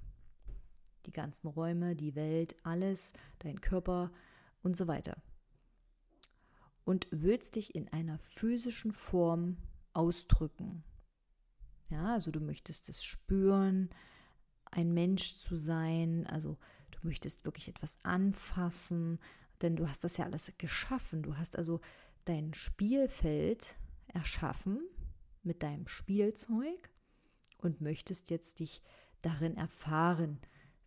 Die 1.05 1.11
ganzen 1.11 1.47
Räume, 1.47 1.95
die 1.95 2.15
Welt, 2.15 2.55
alles, 2.63 3.13
dein 3.39 3.59
Körper 3.59 4.11
und 4.61 4.77
so 4.77 4.87
weiter. 4.87 5.21
Und 6.85 7.07
willst 7.11 7.57
dich 7.57 7.75
in 7.75 7.89
einer 7.89 8.17
physischen 8.19 8.93
Form 8.93 9.57
ausdrücken. 9.93 10.83
Ja, 11.89 12.13
also 12.13 12.31
du 12.31 12.39
möchtest 12.39 12.89
es 12.89 13.03
spüren, 13.03 13.89
ein 14.65 14.93
Mensch 14.93 15.37
zu 15.37 15.55
sein, 15.55 16.25
also 16.27 16.57
du 16.91 16.99
möchtest 17.03 17.45
wirklich 17.45 17.67
etwas 17.67 17.99
anfassen, 18.03 19.19
denn 19.61 19.75
du 19.75 19.87
hast 19.87 20.03
das 20.03 20.17
ja 20.17 20.25
alles 20.25 20.51
geschaffen. 20.57 21.21
Du 21.21 21.37
hast 21.37 21.57
also 21.57 21.79
dein 22.25 22.53
Spielfeld 22.53 23.75
erschaffen 24.07 24.81
mit 25.43 25.63
deinem 25.63 25.87
Spielzeug 25.87 26.89
und 27.57 27.81
möchtest 27.81 28.29
jetzt 28.29 28.59
dich 28.59 28.81
darin 29.21 29.55
erfahren, 29.55 30.39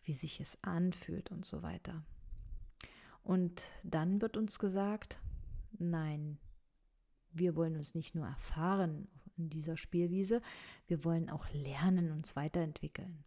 wie 0.02 0.12
sich 0.12 0.40
es 0.40 0.62
anfühlt 0.62 1.30
und 1.30 1.44
so 1.44 1.62
weiter. 1.62 2.04
Und 3.22 3.66
dann 3.82 4.20
wird 4.20 4.36
uns 4.36 4.58
gesagt, 4.58 5.18
nein, 5.78 6.38
wir 7.32 7.56
wollen 7.56 7.76
uns 7.76 7.94
nicht 7.94 8.14
nur 8.14 8.26
erfahren 8.26 9.08
in 9.36 9.50
dieser 9.50 9.76
Spielwiese, 9.76 10.42
wir 10.86 11.04
wollen 11.04 11.30
auch 11.30 11.48
lernen, 11.52 12.12
uns 12.12 12.36
weiterentwickeln. 12.36 13.24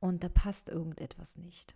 Und 0.00 0.22
da 0.22 0.28
passt 0.28 0.68
irgendetwas 0.68 1.36
nicht. 1.38 1.74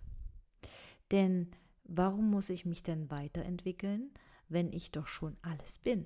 Denn 1.11 1.51
warum 1.85 2.31
muss 2.31 2.51
ich 2.51 2.67
mich 2.67 2.83
denn 2.83 3.11
weiterentwickeln, 3.11 4.11
wenn 4.49 4.73
ich 4.73 4.91
doch 4.91 5.07
schon 5.07 5.37
alles 5.43 5.79
bin? 5.79 6.05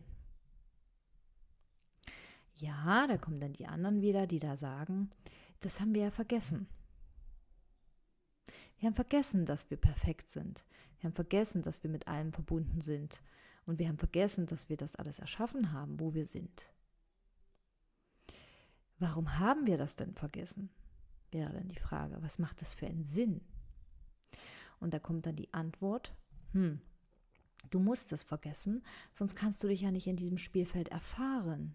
Ja, 2.55 3.07
da 3.07 3.17
kommen 3.19 3.41
dann 3.41 3.55
die 3.55 3.67
anderen 3.67 4.03
wieder, 4.03 4.27
die 4.27 4.39
da 4.39 4.57
sagen, 4.57 5.11
das 5.61 5.81
haben 5.81 5.95
wir 5.95 6.03
ja 6.03 6.11
vergessen. 6.11 6.69
Wir 8.79 8.89
haben 8.89 8.95
vergessen, 8.95 9.47
dass 9.47 9.71
wir 9.71 9.77
perfekt 9.77 10.29
sind. 10.29 10.65
Wir 10.99 11.09
haben 11.09 11.15
vergessen, 11.15 11.63
dass 11.63 11.83
wir 11.83 11.91
mit 11.91 12.09
allem 12.09 12.33
verbunden 12.33 12.81
sind. 12.81 13.23
Und 13.65 13.79
wir 13.79 13.89
haben 13.89 13.99
vergessen, 13.99 14.47
dass 14.47 14.69
wir 14.69 14.77
das 14.77 14.97
alles 14.97 15.21
erschaffen 15.21 15.73
haben, 15.73 16.01
wo 16.01 16.15
wir 16.15 16.27
sind. 16.27 16.73
Warum 19.03 19.41
haben 19.41 19.67
wir 19.67 19.79
das 19.79 19.97
denn 19.97 20.15
vergessen? 20.15 20.71
Wäre 21.33 21.53
dann 21.53 21.67
die 21.67 21.81
Frage. 21.81 22.23
Was 22.23 22.38
macht 22.38 22.62
das 22.62 22.73
für 22.73 22.87
einen 22.87 23.03
Sinn? 23.03 23.41
Und 24.79 24.95
da 24.95 25.01
kommt 25.01 25.27
dann 25.27 25.35
die 25.35 25.53
Antwort, 25.53 26.15
hm, 26.53 26.81
du 27.71 27.81
musst 27.81 28.12
es 28.12 28.23
vergessen, 28.23 28.85
sonst 29.12 29.35
kannst 29.35 29.61
du 29.65 29.67
dich 29.67 29.81
ja 29.81 29.91
nicht 29.91 30.07
in 30.07 30.15
diesem 30.15 30.38
Spielfeld 30.38 30.91
erfahren. 30.91 31.75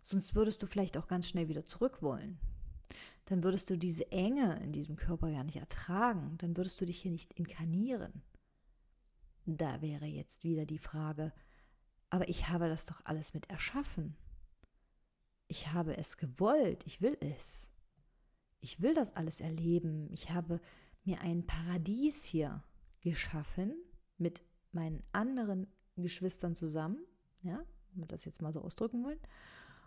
Sonst 0.00 0.36
würdest 0.36 0.62
du 0.62 0.66
vielleicht 0.66 0.96
auch 0.96 1.08
ganz 1.08 1.26
schnell 1.26 1.48
wieder 1.48 1.64
zurück 1.64 2.02
wollen. 2.02 2.38
Dann 3.24 3.42
würdest 3.42 3.68
du 3.68 3.76
diese 3.76 4.12
Enge 4.12 4.62
in 4.62 4.72
diesem 4.72 4.94
Körper 4.94 5.26
ja 5.26 5.42
nicht 5.42 5.56
ertragen. 5.56 6.38
Dann 6.38 6.56
würdest 6.56 6.80
du 6.80 6.84
dich 6.86 7.02
hier 7.02 7.10
nicht 7.10 7.32
inkarnieren. 7.32 8.22
Da 9.44 9.82
wäre 9.82 10.06
jetzt 10.06 10.44
wieder 10.44 10.66
die 10.66 10.78
Frage, 10.78 11.32
aber 12.10 12.28
ich 12.28 12.48
habe 12.48 12.68
das 12.68 12.86
doch 12.86 13.00
alles 13.04 13.34
mit 13.34 13.50
erschaffen. 13.50 14.16
Ich 15.48 15.72
habe 15.72 15.96
es 15.96 16.16
gewollt, 16.16 16.84
ich 16.86 17.00
will 17.00 17.16
es. 17.20 17.72
Ich 18.60 18.80
will 18.82 18.94
das 18.94 19.14
alles 19.14 19.40
erleben. 19.40 20.10
Ich 20.12 20.30
habe 20.30 20.60
mir 21.04 21.20
ein 21.20 21.46
Paradies 21.46 22.24
hier 22.24 22.62
geschaffen 23.00 23.74
mit 24.18 24.42
meinen 24.72 25.02
anderen 25.12 25.66
Geschwistern 25.96 26.56
zusammen, 26.56 26.98
ja, 27.42 27.64
wenn 27.92 28.02
wir 28.02 28.08
das 28.08 28.24
jetzt 28.24 28.42
mal 28.42 28.52
so 28.52 28.60
ausdrücken 28.60 29.04
wollen, 29.04 29.20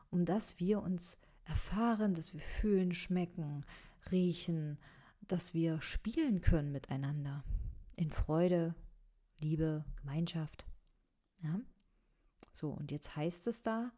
um 0.09 0.25
dass 0.25 0.59
wir 0.59 0.81
uns 0.81 1.17
erfahren, 1.43 2.13
dass 2.13 2.33
wir 2.33 2.41
fühlen, 2.41 2.93
schmecken, 2.93 3.61
riechen, 4.11 4.79
dass 5.21 5.53
wir 5.53 5.81
spielen 5.81 6.41
können 6.41 6.71
miteinander 6.71 7.43
in 7.95 8.09
Freude, 8.09 8.75
Liebe, 9.39 9.85
Gemeinschaft. 9.97 10.65
Ja? 11.41 11.59
So, 12.51 12.71
und 12.71 12.91
jetzt 12.91 13.15
heißt 13.15 13.47
es 13.47 13.61
da, 13.61 13.91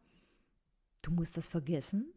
du 1.02 1.10
musst 1.10 1.36
das 1.36 1.48
vergessen, 1.48 2.12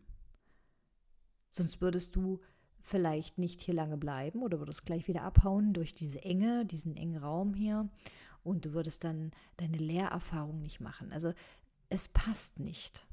sonst 1.50 1.82
würdest 1.82 2.16
du 2.16 2.40
vielleicht 2.82 3.38
nicht 3.40 3.62
hier 3.62 3.74
lange 3.74 3.98
bleiben 3.98 4.44
oder 4.44 4.60
würdest 4.60 4.86
gleich 4.86 5.08
wieder 5.08 5.24
abhauen 5.24 5.74
durch 5.74 5.94
diese 5.94 6.24
Enge, 6.24 6.66
diesen 6.66 6.96
engen 6.96 7.18
Raum 7.18 7.54
hier 7.54 7.90
und 8.44 8.66
du 8.66 8.74
würdest 8.74 9.04
dann 9.04 9.32
deine 9.58 9.78
Lehrerfahrung 9.78 10.62
nicht 10.62 10.80
machen. 10.80 11.12
Also 11.12 11.34
es 11.90 12.08
passt 12.08 12.60
nicht. 12.60 13.06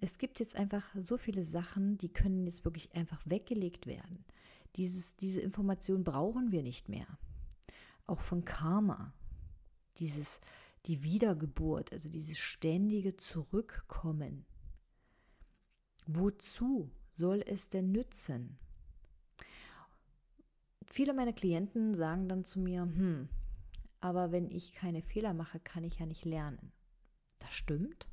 Es 0.00 0.18
gibt 0.18 0.38
jetzt 0.38 0.54
einfach 0.54 0.94
so 0.96 1.16
viele 1.16 1.42
Sachen, 1.42 1.98
die 1.98 2.12
können 2.12 2.46
jetzt 2.46 2.64
wirklich 2.64 2.94
einfach 2.94 3.20
weggelegt 3.24 3.86
werden. 3.86 4.24
Dieses, 4.76 5.16
diese 5.16 5.40
Information 5.40 6.04
brauchen 6.04 6.52
wir 6.52 6.62
nicht 6.62 6.88
mehr. 6.88 7.06
Auch 8.06 8.20
von 8.20 8.44
Karma. 8.44 9.12
Dieses, 9.98 10.40
die 10.86 11.02
Wiedergeburt, 11.02 11.92
also 11.92 12.08
dieses 12.08 12.38
ständige 12.38 13.16
Zurückkommen. 13.16 14.44
Wozu 16.06 16.90
soll 17.10 17.42
es 17.46 17.70
denn 17.70 17.90
nützen? 17.92 18.58
Viele 20.86 21.14
meiner 21.14 21.32
Klienten 21.32 21.94
sagen 21.94 22.28
dann 22.28 22.44
zu 22.44 22.60
mir, 22.60 22.82
hm, 22.82 23.28
aber 24.00 24.32
wenn 24.32 24.50
ich 24.50 24.74
keine 24.74 25.00
Fehler 25.00 25.32
mache, 25.32 25.58
kann 25.60 25.82
ich 25.82 25.98
ja 25.98 26.06
nicht 26.06 26.26
lernen. 26.26 26.72
Das 27.38 27.54
stimmt. 27.54 28.06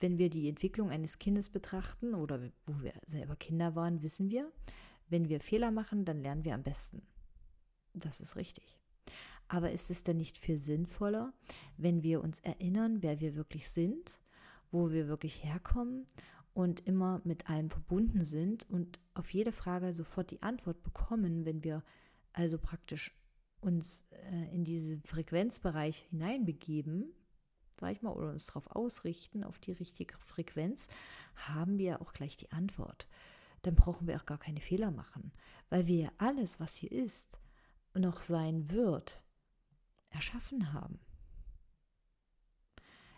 Wenn 0.00 0.18
wir 0.18 0.30
die 0.30 0.48
Entwicklung 0.48 0.90
eines 0.90 1.18
Kindes 1.18 1.50
betrachten 1.50 2.14
oder 2.14 2.50
wo 2.66 2.82
wir 2.82 2.94
selber 3.04 3.36
Kinder 3.36 3.74
waren, 3.74 4.02
wissen 4.02 4.30
wir, 4.30 4.50
wenn 5.08 5.28
wir 5.28 5.40
Fehler 5.40 5.70
machen, 5.70 6.04
dann 6.04 6.20
lernen 6.20 6.44
wir 6.44 6.54
am 6.54 6.62
besten. 6.62 7.02
Das 7.94 8.20
ist 8.20 8.36
richtig. 8.36 8.78
Aber 9.48 9.70
ist 9.70 9.90
es 9.90 10.02
denn 10.02 10.16
nicht 10.16 10.38
viel 10.38 10.58
sinnvoller, 10.58 11.32
wenn 11.76 12.02
wir 12.02 12.22
uns 12.22 12.40
erinnern, 12.40 13.02
wer 13.02 13.20
wir 13.20 13.36
wirklich 13.36 13.68
sind, 13.68 14.20
wo 14.70 14.90
wir 14.90 15.08
wirklich 15.08 15.44
herkommen 15.44 16.06
und 16.52 16.80
immer 16.86 17.20
mit 17.24 17.48
allem 17.48 17.70
verbunden 17.70 18.24
sind 18.24 18.68
und 18.70 18.98
auf 19.14 19.30
jede 19.30 19.52
Frage 19.52 19.92
sofort 19.92 20.30
die 20.30 20.42
Antwort 20.42 20.82
bekommen, 20.82 21.44
wenn 21.44 21.62
wir 21.62 21.82
also 22.32 22.58
praktisch 22.58 23.14
uns 23.60 24.08
äh, 24.10 24.54
in 24.54 24.64
diesen 24.64 25.02
Frequenzbereich 25.02 26.06
hineinbegeben, 26.10 27.12
sag 27.78 27.92
ich 27.92 28.02
mal, 28.02 28.12
oder 28.12 28.30
uns 28.30 28.46
darauf 28.46 28.74
ausrichten, 28.74 29.44
auf 29.44 29.58
die 29.58 29.72
richtige 29.72 30.16
Frequenz, 30.18 30.88
haben 31.34 31.78
wir 31.78 32.00
auch 32.00 32.12
gleich 32.12 32.36
die 32.36 32.50
Antwort. 32.52 33.06
Dann 33.62 33.74
brauchen 33.74 34.06
wir 34.06 34.16
auch 34.16 34.26
gar 34.26 34.38
keine 34.38 34.60
Fehler 34.60 34.90
machen, 34.90 35.32
weil 35.68 35.86
wir 35.86 36.10
alles, 36.18 36.60
was 36.60 36.74
hier 36.74 36.92
ist, 36.92 37.40
noch 37.94 38.20
sein 38.20 38.70
wird, 38.70 39.25
erschaffen 40.16 40.72
haben. 40.72 40.98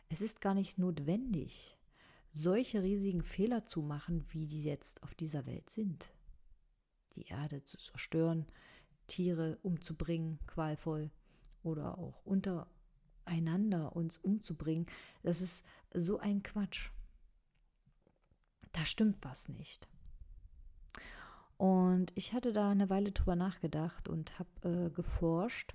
Es 0.08 0.20
ist 0.20 0.40
gar 0.40 0.54
nicht 0.54 0.78
notwendig, 0.78 1.78
solche 2.32 2.82
riesigen 2.82 3.22
Fehler 3.22 3.64
zu 3.66 3.82
machen, 3.82 4.24
wie 4.30 4.46
die 4.46 4.62
jetzt 4.62 5.02
auf 5.02 5.14
dieser 5.14 5.46
Welt 5.46 5.70
sind. 5.70 6.12
Die 7.14 7.26
Erde 7.26 7.62
zu 7.62 7.78
zerstören, 7.78 8.46
Tiere 9.06 9.58
umzubringen, 9.62 10.38
qualvoll 10.46 11.10
oder 11.62 11.98
auch 11.98 12.24
untereinander 12.24 13.94
uns 13.94 14.18
umzubringen, 14.18 14.86
das 15.22 15.40
ist 15.40 15.64
so 15.94 16.18
ein 16.18 16.42
Quatsch. 16.42 16.90
Da 18.72 18.84
stimmt 18.84 19.18
was 19.22 19.48
nicht. 19.48 19.88
Und 21.56 22.12
ich 22.14 22.32
hatte 22.32 22.52
da 22.52 22.70
eine 22.70 22.90
Weile 22.90 23.12
drüber 23.12 23.36
nachgedacht 23.36 24.08
und 24.08 24.38
habe 24.38 24.86
äh, 24.86 24.90
geforscht 24.90 25.74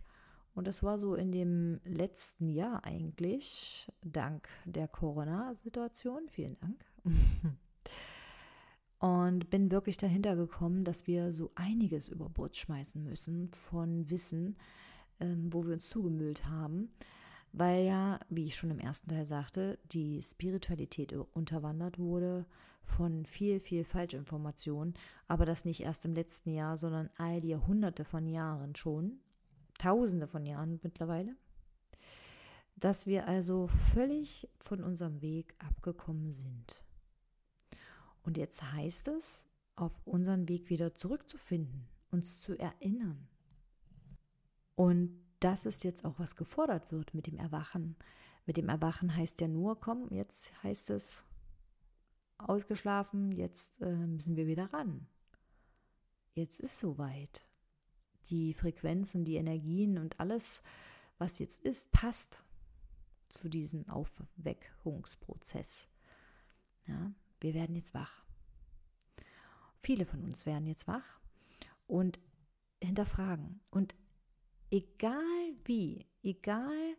und 0.56 0.68
das 0.68 0.84
war 0.84 0.98
so 0.98 1.16
in 1.16 1.32
dem 1.32 1.80
letzten 1.84 2.50
Jahr 2.50 2.84
eigentlich, 2.86 3.92
dank 4.04 4.48
der 4.66 4.88
Corona-Situation. 4.88 6.28
Vielen 6.30 6.58
Dank. 6.60 6.86
Und 9.00 9.50
bin 9.50 9.70
wirklich 9.70 9.98
dahinter 9.98 10.38
gekommen, 10.38 10.86
dass 10.86 11.08
wir 11.08 11.34
so 11.34 11.52
einiges 11.56 12.08
über 12.08 12.30
Bord 12.30 12.56
schmeißen 12.56 13.04
müssen 13.04 13.50
von 13.50 14.10
Wissen, 14.10 14.56
ähm, 15.20 15.52
wo 15.52 15.64
wir 15.66 15.74
uns 15.74 15.90
zugemüllt 15.90 16.46
haben, 16.46 16.90
weil 17.52 17.86
ja, 17.86 18.20
wie 18.30 18.46
ich 18.46 18.56
schon 18.56 18.72
im 18.72 18.80
ersten 18.80 19.10
Teil 19.10 19.26
sagte, 19.26 19.78
die 19.92 20.22
Spiritualität 20.22 21.12
unterwandert 21.12 22.00
wurde 22.00 22.46
von 22.86 23.26
viel, 23.26 23.60
viel 23.60 23.84
Falschinformationen, 23.84 24.94
aber 25.28 25.46
das 25.46 25.66
nicht 25.66 25.82
erst 25.82 26.06
im 26.06 26.14
letzten 26.14 26.52
Jahr, 26.52 26.78
sondern 26.78 27.10
all 27.18 27.42
die 27.42 27.50
Jahrhunderte 27.50 28.06
von 28.06 28.26
Jahren 28.26 28.74
schon, 28.74 29.20
Tausende 29.84 30.28
von 30.28 30.46
Jahren 30.46 30.80
mittlerweile, 30.82 31.36
dass 32.78 33.06
wir 33.06 33.28
also 33.28 33.68
völlig 33.94 34.48
von 34.62 34.82
unserem 34.82 35.22
Weg 35.22 35.56
abgekommen 35.60 36.32
sind. 36.32 36.86
Und 38.24 38.38
jetzt 38.38 38.64
heißt 38.72 39.10
es, 39.10 39.46
auf 39.76 39.92
unseren 40.06 40.48
Weg 40.48 40.70
wieder 40.70 40.96
zurückzufinden, 40.96 41.86
uns 42.12 42.40
zu 42.40 42.58
erinnern. 42.58 43.28
Und 44.76 45.22
das 45.42 45.66
ist 45.66 45.84
jetzt 45.84 46.06
auch, 46.06 46.18
was 46.18 46.38
gefordert 46.38 46.94
wird 46.94 47.14
mit 47.14 47.28
dem 47.28 47.38
Erwachen. 47.38 47.98
Mit 48.46 48.56
dem 48.56 48.70
Erwachen 48.70 49.14
heißt 49.14 49.42
ja 49.42 49.50
nur, 49.50 49.82
komm, 49.82 50.08
jetzt 50.12 50.54
heißt 50.64 50.92
es 50.92 51.26
ausgeschlafen, 52.38 53.34
jetzt 53.34 53.82
äh, 53.82 54.08
müssen 54.08 54.38
wir 54.38 54.48
wieder 54.48 54.72
ran. 54.72 55.08
Jetzt 56.36 56.62
ist 56.62 56.80
soweit. 56.80 57.46
Die 58.30 58.54
Frequenzen, 58.54 59.26
die 59.26 59.36
Energien 59.36 59.98
und 59.98 60.20
alles, 60.20 60.64
was 61.18 61.40
jetzt 61.40 61.64
ist, 61.64 61.92
passt 61.92 62.44
zu 63.30 63.50
diesem 63.50 63.88
Aufweckungsprozess. 63.90 65.88
Ja, 66.88 67.12
wir 67.40 67.54
werden 67.54 67.76
jetzt 67.76 67.94
wach. 67.94 68.24
Viele 69.82 70.06
von 70.06 70.24
uns 70.24 70.46
werden 70.46 70.68
jetzt 70.68 70.88
wach 70.88 71.20
und 71.88 72.20
hinterfragen. 72.82 73.60
Und 73.70 73.96
egal 74.72 75.56
wie, 75.66 76.06
egal 76.22 76.96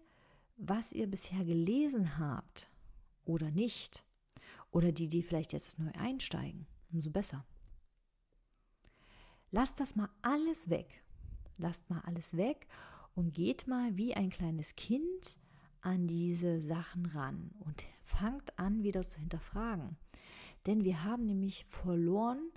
was 0.56 0.92
ihr 0.92 1.06
bisher 1.06 1.44
gelesen 1.44 2.18
habt 2.18 2.68
oder 3.24 3.50
nicht, 3.50 4.04
oder 4.74 4.90
die, 4.90 5.08
die 5.08 5.22
vielleicht 5.22 5.52
jetzt 5.52 5.78
neu 5.78 5.90
einsteigen, 5.92 6.66
umso 6.92 7.10
besser. 7.10 7.46
Lasst 9.52 9.78
das 9.78 9.94
mal 9.94 10.08
alles 10.20 10.68
weg. 10.68 11.03
Lasst 11.58 11.88
mal 11.90 12.00
alles 12.00 12.36
weg 12.36 12.66
und 13.14 13.34
geht 13.34 13.66
mal 13.66 13.96
wie 13.96 14.14
ein 14.14 14.30
kleines 14.30 14.76
Kind 14.76 15.38
an 15.80 16.06
diese 16.06 16.60
Sachen 16.60 17.06
ran 17.06 17.50
und 17.60 17.86
fangt 18.02 18.58
an 18.58 18.82
wieder 18.82 19.02
zu 19.02 19.20
hinterfragen. 19.20 19.96
Denn 20.66 20.84
wir 20.84 21.04
haben 21.04 21.26
nämlich 21.26 21.66
verloren 21.66 22.50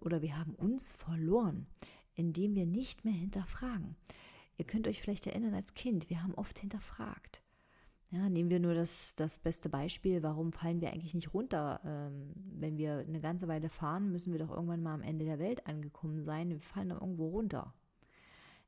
oder 0.00 0.22
wir 0.22 0.38
haben 0.38 0.54
uns 0.54 0.94
verloren, 0.94 1.66
indem 2.14 2.54
wir 2.54 2.66
nicht 2.66 3.04
mehr 3.04 3.14
hinterfragen. 3.14 3.96
Ihr 4.56 4.64
könnt 4.64 4.88
euch 4.88 5.00
vielleicht 5.00 5.26
erinnern 5.26 5.54
als 5.54 5.74
Kind, 5.74 6.10
wir 6.10 6.22
haben 6.22 6.34
oft 6.34 6.58
hinterfragt. 6.58 7.42
Ja, 8.10 8.28
nehmen 8.28 8.50
wir 8.50 8.58
nur 8.58 8.74
das, 8.74 9.14
das 9.14 9.38
beste 9.38 9.68
Beispiel, 9.68 10.22
warum 10.22 10.52
fallen 10.52 10.80
wir 10.80 10.92
eigentlich 10.92 11.14
nicht 11.14 11.32
runter? 11.32 11.80
Ähm, 11.84 12.32
wenn 12.34 12.76
wir 12.76 12.98
eine 12.98 13.20
ganze 13.20 13.46
Weile 13.46 13.68
fahren, 13.68 14.10
müssen 14.10 14.32
wir 14.32 14.40
doch 14.40 14.50
irgendwann 14.50 14.82
mal 14.82 14.94
am 14.94 15.02
Ende 15.02 15.24
der 15.24 15.38
Welt 15.38 15.66
angekommen 15.68 16.24
sein. 16.24 16.50
Wir 16.50 16.60
fallen 16.60 16.88
da 16.88 16.96
irgendwo 16.96 17.28
runter. 17.28 17.72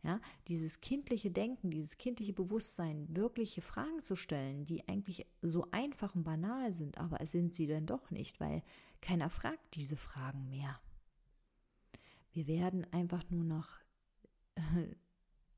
Ja, 0.04 0.20
dieses 0.48 0.80
kindliche 0.80 1.30
Denken, 1.30 1.70
dieses 1.70 1.96
kindliche 1.96 2.32
Bewusstsein, 2.32 3.06
wirkliche 3.08 3.62
Fragen 3.62 4.02
zu 4.02 4.16
stellen, 4.16 4.66
die 4.66 4.88
eigentlich 4.88 5.26
so 5.42 5.68
einfach 5.70 6.16
und 6.16 6.24
banal 6.24 6.72
sind, 6.72 6.98
aber 6.98 7.20
es 7.20 7.30
sind 7.30 7.54
sie 7.54 7.68
denn 7.68 7.86
doch 7.86 8.10
nicht, 8.10 8.40
weil 8.40 8.64
keiner 9.00 9.30
fragt 9.30 9.76
diese 9.76 9.96
Fragen 9.96 10.48
mehr. 10.48 10.80
Wir 12.32 12.48
werden 12.48 12.84
einfach 12.92 13.22
nur 13.30 13.44
noch 13.44 13.68
äh, 14.56 14.88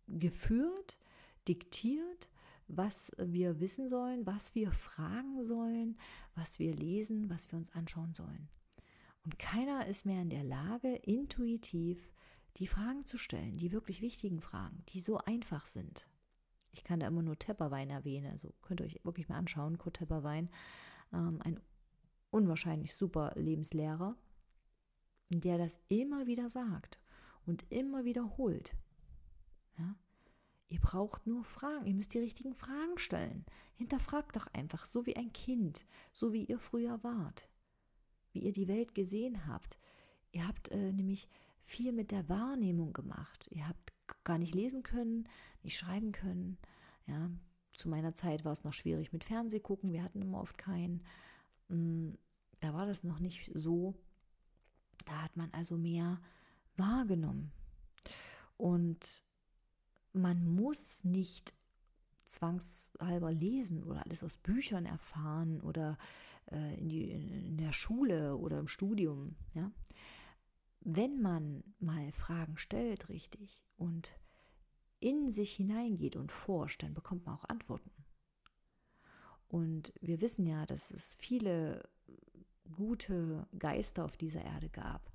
geführt, 0.08 0.98
diktiert 1.48 2.28
was 2.68 3.12
wir 3.18 3.60
wissen 3.60 3.88
sollen, 3.88 4.26
was 4.26 4.54
wir 4.54 4.72
fragen 4.72 5.44
sollen, 5.44 5.96
was 6.34 6.58
wir 6.58 6.74
lesen, 6.74 7.28
was 7.30 7.50
wir 7.50 7.58
uns 7.58 7.74
anschauen 7.74 8.14
sollen. 8.14 8.48
Und 9.24 9.38
keiner 9.38 9.86
ist 9.86 10.06
mehr 10.06 10.22
in 10.22 10.30
der 10.30 10.44
Lage, 10.44 10.96
intuitiv 10.96 12.13
die 12.56 12.66
Fragen 12.66 13.04
zu 13.04 13.18
stellen, 13.18 13.56
die 13.56 13.72
wirklich 13.72 14.00
wichtigen 14.00 14.40
Fragen, 14.40 14.84
die 14.90 15.00
so 15.00 15.18
einfach 15.18 15.66
sind. 15.66 16.06
Ich 16.72 16.84
kann 16.84 17.00
da 17.00 17.06
immer 17.06 17.22
nur 17.22 17.38
Tepperwein 17.38 17.90
erwähnen, 17.90 18.30
also 18.30 18.52
könnt 18.62 18.80
ihr 18.80 18.86
euch 18.86 19.00
wirklich 19.04 19.28
mal 19.28 19.36
anschauen, 19.36 19.78
Kurt 19.78 19.96
Tepperwein, 19.96 20.50
ähm, 21.12 21.40
ein 21.42 21.60
unwahrscheinlich 22.30 22.94
super 22.94 23.32
Lebenslehrer, 23.36 24.16
der 25.30 25.58
das 25.58 25.80
immer 25.88 26.26
wieder 26.26 26.48
sagt 26.48 26.98
und 27.46 27.64
immer 27.70 28.04
wiederholt. 28.04 28.74
Ja? 29.78 29.94
Ihr 30.68 30.80
braucht 30.80 31.26
nur 31.26 31.44
Fragen, 31.44 31.86
ihr 31.86 31.94
müsst 31.94 32.14
die 32.14 32.18
richtigen 32.18 32.54
Fragen 32.54 32.98
stellen. 32.98 33.44
Hinterfragt 33.76 34.36
doch 34.36 34.48
einfach, 34.52 34.86
so 34.86 35.06
wie 35.06 35.16
ein 35.16 35.32
Kind, 35.32 35.86
so 36.12 36.32
wie 36.32 36.44
ihr 36.44 36.58
früher 36.58 37.02
wart, 37.04 37.48
wie 38.32 38.40
ihr 38.40 38.52
die 38.52 38.68
Welt 38.68 38.94
gesehen 38.94 39.46
habt. 39.46 39.78
Ihr 40.32 40.46
habt 40.48 40.70
äh, 40.70 40.92
nämlich 40.92 41.28
viel 41.64 41.92
mit 41.92 42.10
der 42.10 42.28
Wahrnehmung 42.28 42.92
gemacht. 42.92 43.48
Ihr 43.50 43.68
habt 43.68 43.92
gar 44.24 44.38
nicht 44.38 44.54
lesen 44.54 44.82
können, 44.82 45.28
nicht 45.62 45.76
schreiben 45.76 46.12
können. 46.12 46.58
Ja, 47.06 47.30
zu 47.72 47.88
meiner 47.88 48.14
Zeit 48.14 48.44
war 48.44 48.52
es 48.52 48.64
noch 48.64 48.72
schwierig 48.72 49.12
mit 49.12 49.24
Fernsehgucken. 49.24 49.92
Wir 49.92 50.02
hatten 50.02 50.22
immer 50.22 50.40
oft 50.40 50.58
keinen. 50.58 51.02
Mm, 51.68 52.12
da 52.60 52.72
war 52.74 52.86
das 52.86 53.04
noch 53.04 53.18
nicht 53.18 53.50
so. 53.54 53.94
Da 55.06 55.22
hat 55.22 55.36
man 55.36 55.50
also 55.52 55.76
mehr 55.76 56.20
wahrgenommen. 56.76 57.52
Und 58.56 59.22
man 60.12 60.46
muss 60.46 61.04
nicht 61.04 61.54
zwangshalber 62.26 63.32
lesen 63.32 63.82
oder 63.82 64.04
alles 64.04 64.22
aus 64.22 64.36
Büchern 64.38 64.86
erfahren 64.86 65.60
oder 65.60 65.98
äh, 66.50 66.78
in, 66.78 66.88
die, 66.88 67.10
in 67.10 67.56
der 67.58 67.72
Schule 67.72 68.36
oder 68.36 68.58
im 68.58 68.68
Studium. 68.68 69.36
Ja? 69.54 69.70
Wenn 70.84 71.20
man 71.20 71.64
mal 71.78 72.12
Fragen 72.12 72.58
stellt, 72.58 73.08
richtig, 73.08 73.62
und 73.76 74.14
in 75.00 75.28
sich 75.28 75.54
hineingeht 75.54 76.14
und 76.14 76.30
forscht, 76.30 76.82
dann 76.82 76.94
bekommt 76.94 77.24
man 77.24 77.36
auch 77.36 77.44
Antworten. 77.46 77.90
Und 79.48 79.92
wir 80.00 80.20
wissen 80.20 80.46
ja, 80.46 80.66
dass 80.66 80.90
es 80.90 81.14
viele 81.14 81.88
gute 82.72 83.46
Geister 83.58 84.04
auf 84.04 84.16
dieser 84.16 84.44
Erde 84.44 84.68
gab, 84.68 85.10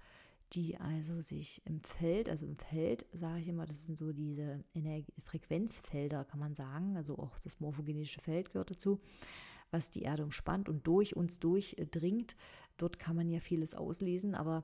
die 0.54 0.78
also 0.78 1.22
sich 1.22 1.62
im 1.66 1.82
Feld, 1.82 2.30
also 2.30 2.46
im 2.46 2.58
Feld 2.58 3.06
sage 3.14 3.42
ich 3.42 3.48
immer, 3.48 3.66
das 3.66 3.86
sind 3.86 3.98
so 3.98 4.12
diese 4.12 4.64
Energie 4.74 5.14
Frequenzfelder, 5.24 6.26
kann 6.26 6.40
man 6.40 6.56
sagen, 6.56 6.98
also 6.98 7.18
auch 7.20 7.38
das 7.40 7.60
morphogenetische 7.60 8.22
Feld 8.22 8.52
gehört 8.52 8.72
dazu, 8.72 9.00
was 9.70 9.92
die 9.92 10.02
Erde 10.02 10.24
umspannt 10.24 10.68
und 10.68 10.88
durch 10.88 11.16
uns 11.16 11.40
durchdringt. 11.40 12.36
Dort 12.78 12.98
kann 12.98 13.16
man 13.16 13.30
ja 13.30 13.40
vieles 13.40 13.76
auslesen, 13.76 14.34
aber 14.34 14.64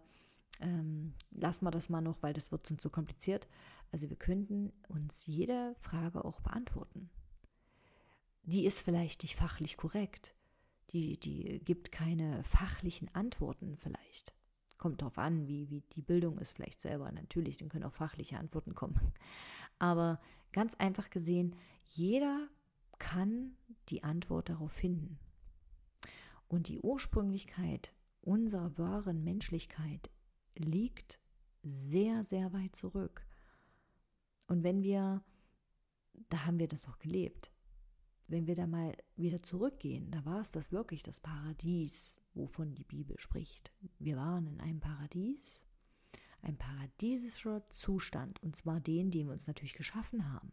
ähm, 0.62 1.14
lassen 1.32 1.66
wir 1.66 1.72
das 1.72 1.90
mal 1.90 2.02
noch, 2.02 2.22
weil 2.22 2.34
das 2.34 2.52
wird 2.52 2.68
sonst 2.68 2.82
zu 2.82 2.90
kompliziert. 2.90 3.48
Also 3.92 4.10
wir 4.10 4.18
könnten 4.18 4.72
uns 4.88 5.26
jede 5.26 5.76
Frage 5.80 6.26
auch 6.26 6.42
beantworten. 6.42 7.10
Die 8.44 8.66
ist 8.66 8.82
vielleicht 8.82 9.24
nicht 9.24 9.36
fachlich 9.36 9.78
korrekt. 9.78 10.36
Die, 10.92 11.20
die 11.20 11.60
gibt 11.64 11.92
keine 11.92 12.44
fachlichen 12.44 13.14
Antworten 13.14 13.76
vielleicht 13.78 14.34
kommt 14.78 15.02
darauf 15.02 15.18
an, 15.18 15.48
wie, 15.48 15.70
wie 15.70 15.82
die 15.82 16.02
Bildung 16.02 16.38
ist 16.38 16.54
vielleicht 16.54 16.82
selber. 16.82 17.12
Natürlich, 17.12 17.58
dann 17.58 17.70
können 17.70 17.86
auch 17.86 17.94
fachliche 17.94 18.38
Antworten 18.38 18.76
kommen. 18.76 19.00
Aber 19.80 20.20
ganz 20.52 20.76
einfach 20.76 21.10
gesehen, 21.10 21.56
jeder 21.88 22.48
kann 22.98 23.56
die 23.90 24.04
Antwort 24.04 24.50
darauf 24.50 24.72
finden. 24.72 25.20
Und 26.48 26.68
die 26.68 26.80
Ursprünglichkeit 26.80 27.94
unserer 28.22 28.78
wahren 28.78 29.24
Menschlichkeit 29.24 30.10
liegt 30.56 31.20
sehr, 31.64 32.24
sehr 32.24 32.54
weit 32.54 32.76
zurück. 32.76 33.26
Und 34.48 34.64
wenn 34.64 34.84
wir, 34.84 35.24
da 36.30 36.46
haben 36.46 36.60
wir 36.60 36.68
das 36.68 36.84
doch 36.84 37.00
gelebt, 37.00 37.52
wenn 38.28 38.48
wir 38.48 38.56
da 38.56 38.66
mal 38.66 38.96
wieder 39.16 39.42
zurückgehen, 39.44 40.10
da 40.12 40.26
war 40.26 40.40
es 40.40 40.52
das 40.52 40.72
wirklich 40.72 41.04
das 41.04 41.20
Paradies, 41.20 42.20
wovon 42.34 42.74
die 42.76 42.84
Bibel 42.84 43.20
spricht. 43.20 43.72
Wir 44.00 44.18
waren 44.18 44.48
in 44.48 44.60
einem 44.60 44.80
Paradies, 44.80 45.62
ein 46.42 46.58
paradiesischer 46.58 47.68
Zustand, 47.70 48.42
und 48.42 48.56
zwar 48.56 48.80
den, 48.80 49.12
den 49.12 49.28
wir 49.28 49.34
uns 49.34 49.48
natürlich 49.48 49.74
geschaffen 49.74 50.32
haben. 50.32 50.52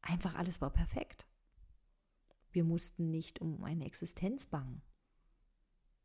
Einfach 0.00 0.34
alles 0.34 0.60
war 0.60 0.70
perfekt. 0.70 1.26
Wir 2.50 2.64
mussten 2.64 3.10
nicht 3.10 3.40
um 3.40 3.62
eine 3.64 3.86
Existenz 3.86 4.46
bangen. 4.46 4.82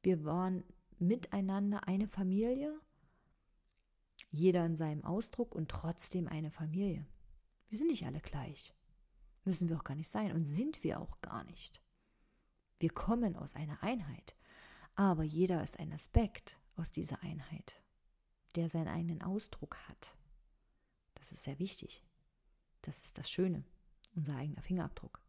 Wir 0.02 0.24
waren 0.24 0.64
miteinander 1.00 1.88
eine 1.88 2.08
Familie, 2.08 2.80
jeder 4.32 4.66
in 4.66 4.76
seinem 4.76 5.04
Ausdruck 5.04 5.56
und 5.56 5.70
trotzdem 5.70 6.28
eine 6.28 6.52
Familie. 6.52 7.06
Wir 7.68 7.78
sind 7.78 7.88
nicht 7.88 8.06
alle 8.06 8.20
gleich. 8.20 8.74
Müssen 9.44 9.70
wir 9.70 9.78
auch 9.78 9.84
gar 9.84 9.96
nicht 9.96 10.10
sein 10.10 10.32
und 10.34 10.46
sind 10.46 10.84
wir 10.84 11.00
auch 11.00 11.22
gar 11.22 11.44
nicht. 11.46 11.82
Wir 12.80 12.90
kommen 12.90 13.36
aus 13.36 13.56
einer 13.56 13.82
Einheit, 13.82 14.36
aber 14.96 15.24
jeder 15.24 15.64
ist 15.64 15.80
ein 15.80 15.94
Aspekt 15.94 16.58
aus 16.76 16.92
dieser 16.92 17.22
Einheit, 17.24 17.82
der 18.56 18.70
seinen 18.70 18.88
eigenen 18.88 19.22
Ausdruck 19.22 19.78
hat. 19.88 20.16
Das 21.16 21.32
ist 21.32 21.44
sehr 21.44 21.60
wichtig. 21.60 22.04
Das 22.82 23.04
ist 23.04 23.18
das 23.18 23.30
Schöne. 23.30 23.64
unser 24.16 24.36
eigener 24.36 24.62
Fingerabdruck. 24.64 25.22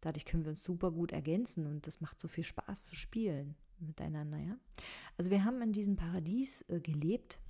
Dadurch 0.00 0.24
können 0.24 0.44
wir 0.44 0.50
uns 0.50 0.62
super 0.62 0.92
gut 0.92 1.10
ergänzen 1.10 1.66
und 1.66 1.86
das 1.88 2.00
macht 2.00 2.20
so 2.20 2.28
viel 2.28 2.44
Spaß 2.44 2.84
zu 2.84 2.94
spielen 2.94 3.56
miteinander, 3.80 4.38
ja. 4.38 4.56
Also 5.16 5.30
wir 5.30 5.44
haben 5.44 5.62
in 5.62 5.72
diesem 5.72 5.96
Paradies 5.96 6.62
äh, 6.62 6.80
gelebt, 6.80 7.40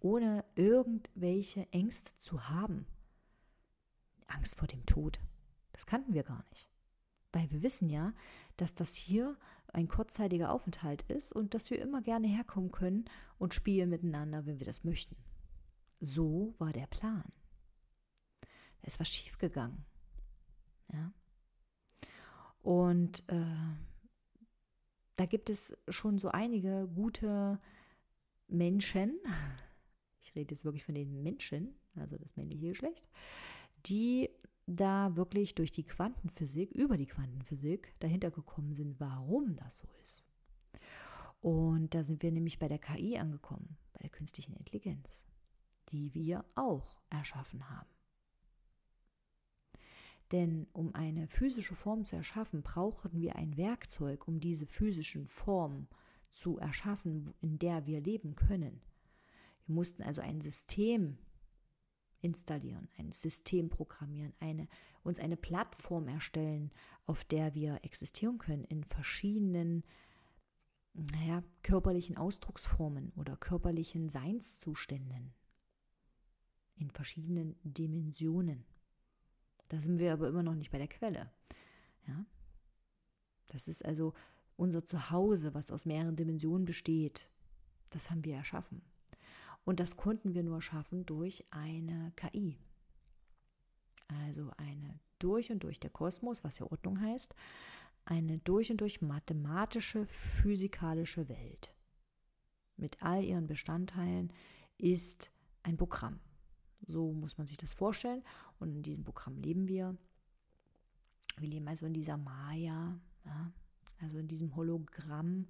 ohne 0.00 0.44
irgendwelche 0.54 1.70
Ängste 1.72 2.16
zu 2.18 2.48
haben. 2.48 2.86
Angst 4.26 4.56
vor 4.56 4.68
dem 4.68 4.86
Tod. 4.86 5.20
Das 5.72 5.86
kannten 5.86 6.14
wir 6.14 6.22
gar 6.22 6.44
nicht. 6.50 6.68
Weil 7.32 7.50
wir 7.50 7.62
wissen 7.62 7.88
ja, 7.88 8.12
dass 8.56 8.74
das 8.74 8.94
hier 8.94 9.36
ein 9.72 9.88
kurzzeitiger 9.88 10.50
Aufenthalt 10.52 11.02
ist 11.02 11.32
und 11.32 11.54
dass 11.54 11.70
wir 11.70 11.80
immer 11.80 12.02
gerne 12.02 12.26
herkommen 12.26 12.72
können 12.72 13.04
und 13.38 13.54
spielen 13.54 13.90
miteinander, 13.90 14.46
wenn 14.46 14.58
wir 14.58 14.66
das 14.66 14.84
möchten. 14.84 15.16
So 16.00 16.54
war 16.58 16.72
der 16.72 16.86
Plan. 16.86 17.30
Ist 18.82 18.98
was 18.98 19.08
schiefgegangen. 19.08 19.84
Ja. 20.92 21.12
Und 22.62 23.28
äh, 23.28 23.76
da 25.20 25.26
gibt 25.26 25.50
es 25.50 25.76
schon 25.90 26.18
so 26.18 26.28
einige 26.28 26.88
gute 26.94 27.60
Menschen, 28.48 29.20
ich 30.22 30.34
rede 30.34 30.54
jetzt 30.54 30.64
wirklich 30.64 30.82
von 30.82 30.94
den 30.94 31.22
Menschen, 31.22 31.74
also 31.94 32.16
das 32.16 32.36
männliche 32.36 32.68
Geschlecht, 32.68 33.06
die 33.84 34.30
da 34.66 35.14
wirklich 35.16 35.54
durch 35.54 35.72
die 35.72 35.84
Quantenphysik, 35.84 36.70
über 36.70 36.96
die 36.96 37.06
Quantenphysik 37.06 37.94
dahinter 37.98 38.30
gekommen 38.30 38.72
sind, 38.72 38.98
warum 38.98 39.56
das 39.56 39.78
so 39.78 39.88
ist. 40.02 40.26
Und 41.42 41.94
da 41.94 42.02
sind 42.02 42.22
wir 42.22 42.32
nämlich 42.32 42.58
bei 42.58 42.68
der 42.68 42.78
KI 42.78 43.18
angekommen, 43.18 43.76
bei 43.92 44.00
der 44.00 44.10
künstlichen 44.10 44.54
Intelligenz, 44.54 45.26
die 45.90 46.14
wir 46.14 46.46
auch 46.54 46.96
erschaffen 47.10 47.68
haben. 47.68 47.90
Denn 50.32 50.68
um 50.72 50.94
eine 50.94 51.26
physische 51.26 51.74
Form 51.74 52.04
zu 52.04 52.16
erschaffen, 52.16 52.62
brauchen 52.62 53.12
wir 53.12 53.36
ein 53.36 53.56
Werkzeug, 53.56 54.28
um 54.28 54.38
diese 54.38 54.66
physischen 54.66 55.26
Formen 55.26 55.88
zu 56.32 56.58
erschaffen, 56.58 57.34
in 57.40 57.58
der 57.58 57.86
wir 57.86 58.00
leben 58.00 58.36
können. 58.36 58.80
Wir 59.66 59.74
mussten 59.74 60.02
also 60.02 60.20
ein 60.20 60.40
System 60.40 61.18
installieren, 62.20 62.88
ein 62.98 63.12
System 63.12 63.70
programmieren, 63.70 64.32
eine, 64.40 64.68
uns 65.02 65.18
eine 65.18 65.36
Plattform 65.36 66.06
erstellen, 66.06 66.70
auf 67.06 67.24
der 67.24 67.54
wir 67.54 67.80
existieren 67.82 68.38
können 68.38 68.64
in 68.64 68.84
verschiedenen 68.84 69.84
naja, 70.92 71.42
körperlichen 71.62 72.16
Ausdrucksformen 72.16 73.12
oder 73.16 73.36
körperlichen 73.36 74.08
Seinszuständen, 74.08 75.32
in 76.76 76.90
verschiedenen 76.90 77.56
Dimensionen. 77.62 78.64
Da 79.70 79.80
sind 79.80 79.98
wir 79.98 80.12
aber 80.12 80.28
immer 80.28 80.42
noch 80.42 80.54
nicht 80.54 80.70
bei 80.70 80.78
der 80.78 80.88
Quelle. 80.88 81.30
Ja? 82.06 82.26
Das 83.46 83.68
ist 83.68 83.84
also 83.84 84.12
unser 84.56 84.84
Zuhause, 84.84 85.54
was 85.54 85.70
aus 85.70 85.86
mehreren 85.86 86.16
Dimensionen 86.16 86.66
besteht. 86.66 87.30
Das 87.88 88.10
haben 88.10 88.24
wir 88.24 88.34
erschaffen. 88.34 88.82
Und 89.64 89.80
das 89.80 89.96
konnten 89.96 90.34
wir 90.34 90.42
nur 90.42 90.60
schaffen 90.60 91.06
durch 91.06 91.44
eine 91.50 92.12
KI. 92.16 92.58
Also 94.26 94.50
eine 94.56 94.98
durch 95.18 95.52
und 95.52 95.62
durch 95.62 95.78
der 95.78 95.90
Kosmos, 95.90 96.42
was 96.42 96.58
ja 96.58 96.66
Ordnung 96.66 97.00
heißt, 97.00 97.34
eine 98.04 98.38
durch 98.38 98.70
und 98.70 98.80
durch 98.80 99.00
mathematische, 99.00 100.06
physikalische 100.06 101.28
Welt 101.28 101.74
mit 102.76 103.02
all 103.02 103.22
ihren 103.22 103.46
Bestandteilen 103.46 104.32
ist 104.78 105.30
ein 105.62 105.76
Programm. 105.76 106.18
So 106.86 107.12
muss 107.12 107.38
man 107.38 107.46
sich 107.46 107.58
das 107.58 107.72
vorstellen. 107.72 108.22
Und 108.58 108.74
in 108.74 108.82
diesem 108.82 109.04
Programm 109.04 109.36
leben 109.36 109.68
wir. 109.68 109.96
Wir 111.38 111.48
leben 111.48 111.68
also 111.68 111.86
in 111.86 111.94
dieser 111.94 112.16
Maya, 112.16 113.00
ja, 113.24 113.52
also 114.00 114.18
in 114.18 114.28
diesem 114.28 114.56
Hologramm, 114.56 115.46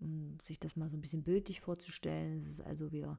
um 0.00 0.38
sich 0.44 0.58
das 0.58 0.76
mal 0.76 0.88
so 0.88 0.96
ein 0.96 1.00
bisschen 1.00 1.22
bildlich 1.22 1.60
vorzustellen. 1.60 2.38
Es 2.38 2.48
ist 2.48 2.60
also, 2.60 2.92
wir 2.92 3.18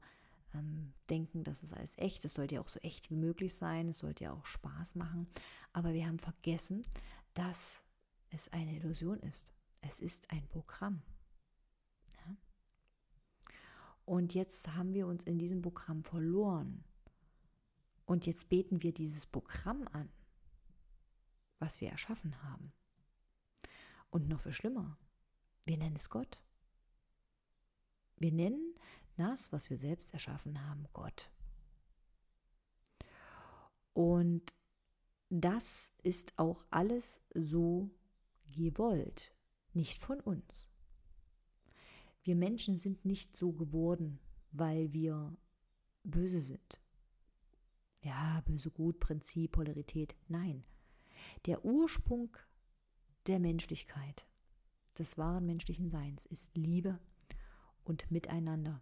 ähm, 0.54 0.94
denken, 1.10 1.44
das 1.44 1.64
ist 1.64 1.74
alles 1.74 1.98
echt. 1.98 2.26
Es 2.26 2.34
sollte 2.34 2.56
ja 2.56 2.62
auch 2.62 2.68
so 2.68 2.80
echt 2.80 3.10
wie 3.10 3.16
möglich 3.16 3.54
sein. 3.54 3.90
Es 3.90 4.00
sollte 4.00 4.26
ja 4.26 4.34
auch 4.34 4.46
Spaß 4.46 4.96
machen. 4.96 5.28
Aber 5.74 5.94
wir 5.94 6.08
haben 6.08 6.20
vergessen, 6.20 6.86
dass 7.34 7.84
es 8.30 8.50
eine 8.50 8.76
Illusion 8.76 9.20
ist. 9.20 9.54
Es 9.82 10.00
ist 10.00 10.32
ein 10.32 10.48
Programm. 10.48 11.02
Ja? 12.18 12.36
Und 14.06 14.34
jetzt 14.34 14.74
haben 14.76 14.94
wir 14.94 15.08
uns 15.08 15.24
in 15.24 15.38
diesem 15.38 15.62
Programm 15.62 16.04
verloren. 16.04 16.84
Und 18.06 18.28
jetzt 18.28 18.50
beten 18.50 18.84
wir 18.84 18.94
dieses 18.94 19.26
Programm 19.26 19.88
an, 19.92 20.10
was 21.60 21.82
wir 21.82 21.90
erschaffen 21.90 22.42
haben. 22.44 22.72
Und 24.10 24.30
noch 24.30 24.42
viel 24.42 24.54
schlimmer, 24.54 24.98
wir 25.66 25.78
nennen 25.78 25.96
es 25.96 26.10
Gott. 26.10 26.44
Wir 28.18 28.32
nennen 28.32 28.76
das, 29.18 29.52
was 29.52 29.70
wir 29.70 29.78
selbst 29.78 30.14
erschaffen 30.14 30.64
haben, 30.70 30.88
Gott. 30.94 31.32
Und 33.94 34.56
das 35.30 35.94
ist 36.04 36.38
auch 36.38 36.66
alles 36.70 37.24
so 37.34 37.90
gewollt, 38.52 39.34
nicht 39.74 40.04
von 40.04 40.20
uns. 40.20 40.70
Wir 42.24 42.36
Menschen 42.36 42.78
sind 42.78 43.04
nicht 43.06 43.36
so 43.36 43.52
geworden, 43.52 44.20
weil 44.52 44.94
wir 44.94 45.36
böse 46.04 46.42
sind 46.42 46.80
ja, 48.06 48.42
böse 48.46 48.70
gut, 48.70 49.00
Prinzip, 49.00 49.54
Polarität. 49.54 50.16
Nein. 50.28 50.64
Der 51.48 51.66
Ursprung 51.66 52.38
der 53.26 53.40
Menschlichkeit, 53.40 54.28
des 55.00 55.18
wahren 55.18 55.48
menschlichen 55.48 55.90
Seins, 55.90 56.26
ist 56.28 56.56
Liebe 56.56 57.00
und 57.84 58.12
Miteinander. 58.12 58.82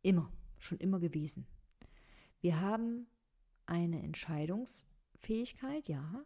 Immer, 0.00 0.32
schon 0.58 0.78
immer 0.78 0.98
gewesen. 0.98 1.46
Wir 2.40 2.60
haben 2.60 3.06
eine 3.66 4.02
Entscheidungsfähigkeit, 4.02 5.86
ja, 5.86 6.24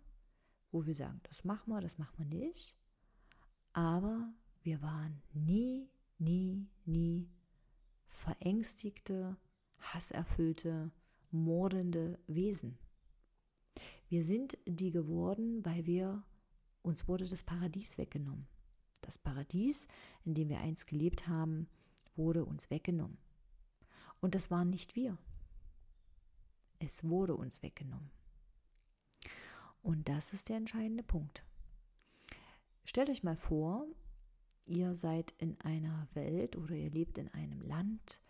wo 0.70 0.86
wir 0.86 0.94
sagen, 0.94 1.20
das 1.24 1.42
machen 1.42 1.72
wir, 1.72 1.80
das 1.80 1.98
machen 1.98 2.18
wir 2.18 2.26
nicht. 2.26 2.76
Aber 3.72 4.32
wir 4.62 4.80
waren 4.80 5.22
nie, 5.32 5.90
nie, 6.18 6.68
nie 6.84 7.28
verängstigte, 8.06 9.36
hasserfüllte, 9.78 10.92
mordende 11.30 12.18
Wesen. 12.26 12.78
Wir 14.08 14.24
sind 14.24 14.58
die 14.66 14.90
geworden, 14.90 15.64
weil 15.64 15.86
wir 15.86 16.24
uns 16.82 17.06
wurde 17.08 17.28
das 17.28 17.44
Paradies 17.44 17.98
weggenommen. 17.98 18.46
Das 19.02 19.18
Paradies, 19.18 19.88
in 20.24 20.34
dem 20.34 20.48
wir 20.48 20.60
einst 20.60 20.86
gelebt 20.86 21.28
haben, 21.28 21.68
wurde 22.16 22.44
uns 22.44 22.70
weggenommen. 22.70 23.18
Und 24.20 24.34
das 24.34 24.50
waren 24.50 24.70
nicht 24.70 24.96
wir. 24.96 25.16
Es 26.78 27.04
wurde 27.04 27.34
uns 27.34 27.62
weggenommen. 27.62 28.10
Und 29.82 30.08
das 30.08 30.32
ist 30.32 30.48
der 30.48 30.56
entscheidende 30.56 31.02
Punkt. 31.02 31.44
Stellt 32.84 33.10
euch 33.10 33.22
mal 33.22 33.36
vor, 33.36 33.86
ihr 34.66 34.94
seid 34.94 35.32
in 35.38 35.58
einer 35.60 36.08
Welt 36.14 36.56
oder 36.56 36.74
ihr 36.74 36.90
lebt 36.90 37.18
in 37.18 37.28
einem 37.28 37.60
Land, 37.62 38.20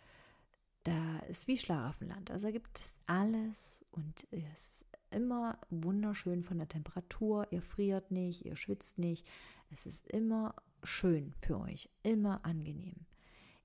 da 0.84 1.18
ist 1.28 1.46
wie 1.46 1.56
Schlaraffenland. 1.56 2.30
Also 2.30 2.46
da 2.46 2.52
gibt 2.52 2.78
es 2.78 2.94
alles 3.06 3.84
und 3.90 4.26
es 4.30 4.82
ist 4.82 4.86
immer 5.10 5.58
wunderschön 5.68 6.42
von 6.42 6.58
der 6.58 6.68
Temperatur. 6.68 7.46
Ihr 7.50 7.62
friert 7.62 8.10
nicht, 8.10 8.44
ihr 8.44 8.56
schwitzt 8.56 8.98
nicht. 8.98 9.26
Es 9.70 9.86
ist 9.86 10.08
immer 10.08 10.54
schön 10.82 11.34
für 11.40 11.60
euch, 11.60 11.90
immer 12.02 12.44
angenehm. 12.44 13.06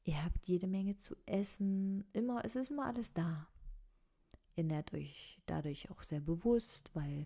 Ihr 0.04 0.24
habt 0.24 0.48
jede 0.48 0.68
Menge 0.68 0.98
zu 0.98 1.16
essen, 1.26 2.06
immer, 2.14 2.46
es 2.46 2.56
ist 2.56 2.72
immer 2.72 2.86
alles 2.86 3.14
da. 3.14 3.48
Ihr 4.56 4.64
nährt 4.64 4.94
euch 4.94 5.42
dadurch 5.46 5.90
auch 5.90 6.04
sehr 6.04 6.20
bewusst, 6.20 6.92
weil 6.94 7.26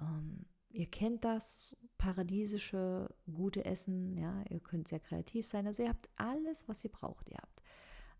ähm, 0.00 0.46
ihr 0.70 0.86
kennt 0.86 1.24
das 1.24 1.76
paradiesische, 1.98 3.14
gute 3.32 3.64
Essen, 3.64 4.16
ja, 4.16 4.42
ihr 4.48 4.60
könnt 4.60 4.88
sehr 4.88 5.00
kreativ 5.00 5.46
sein. 5.46 5.66
Also 5.66 5.82
ihr 5.82 5.90
habt 5.90 6.08
alles, 6.16 6.68
was 6.68 6.84
ihr 6.84 6.90
braucht. 6.90 7.28
Ihr 7.28 7.38
habt 7.38 7.62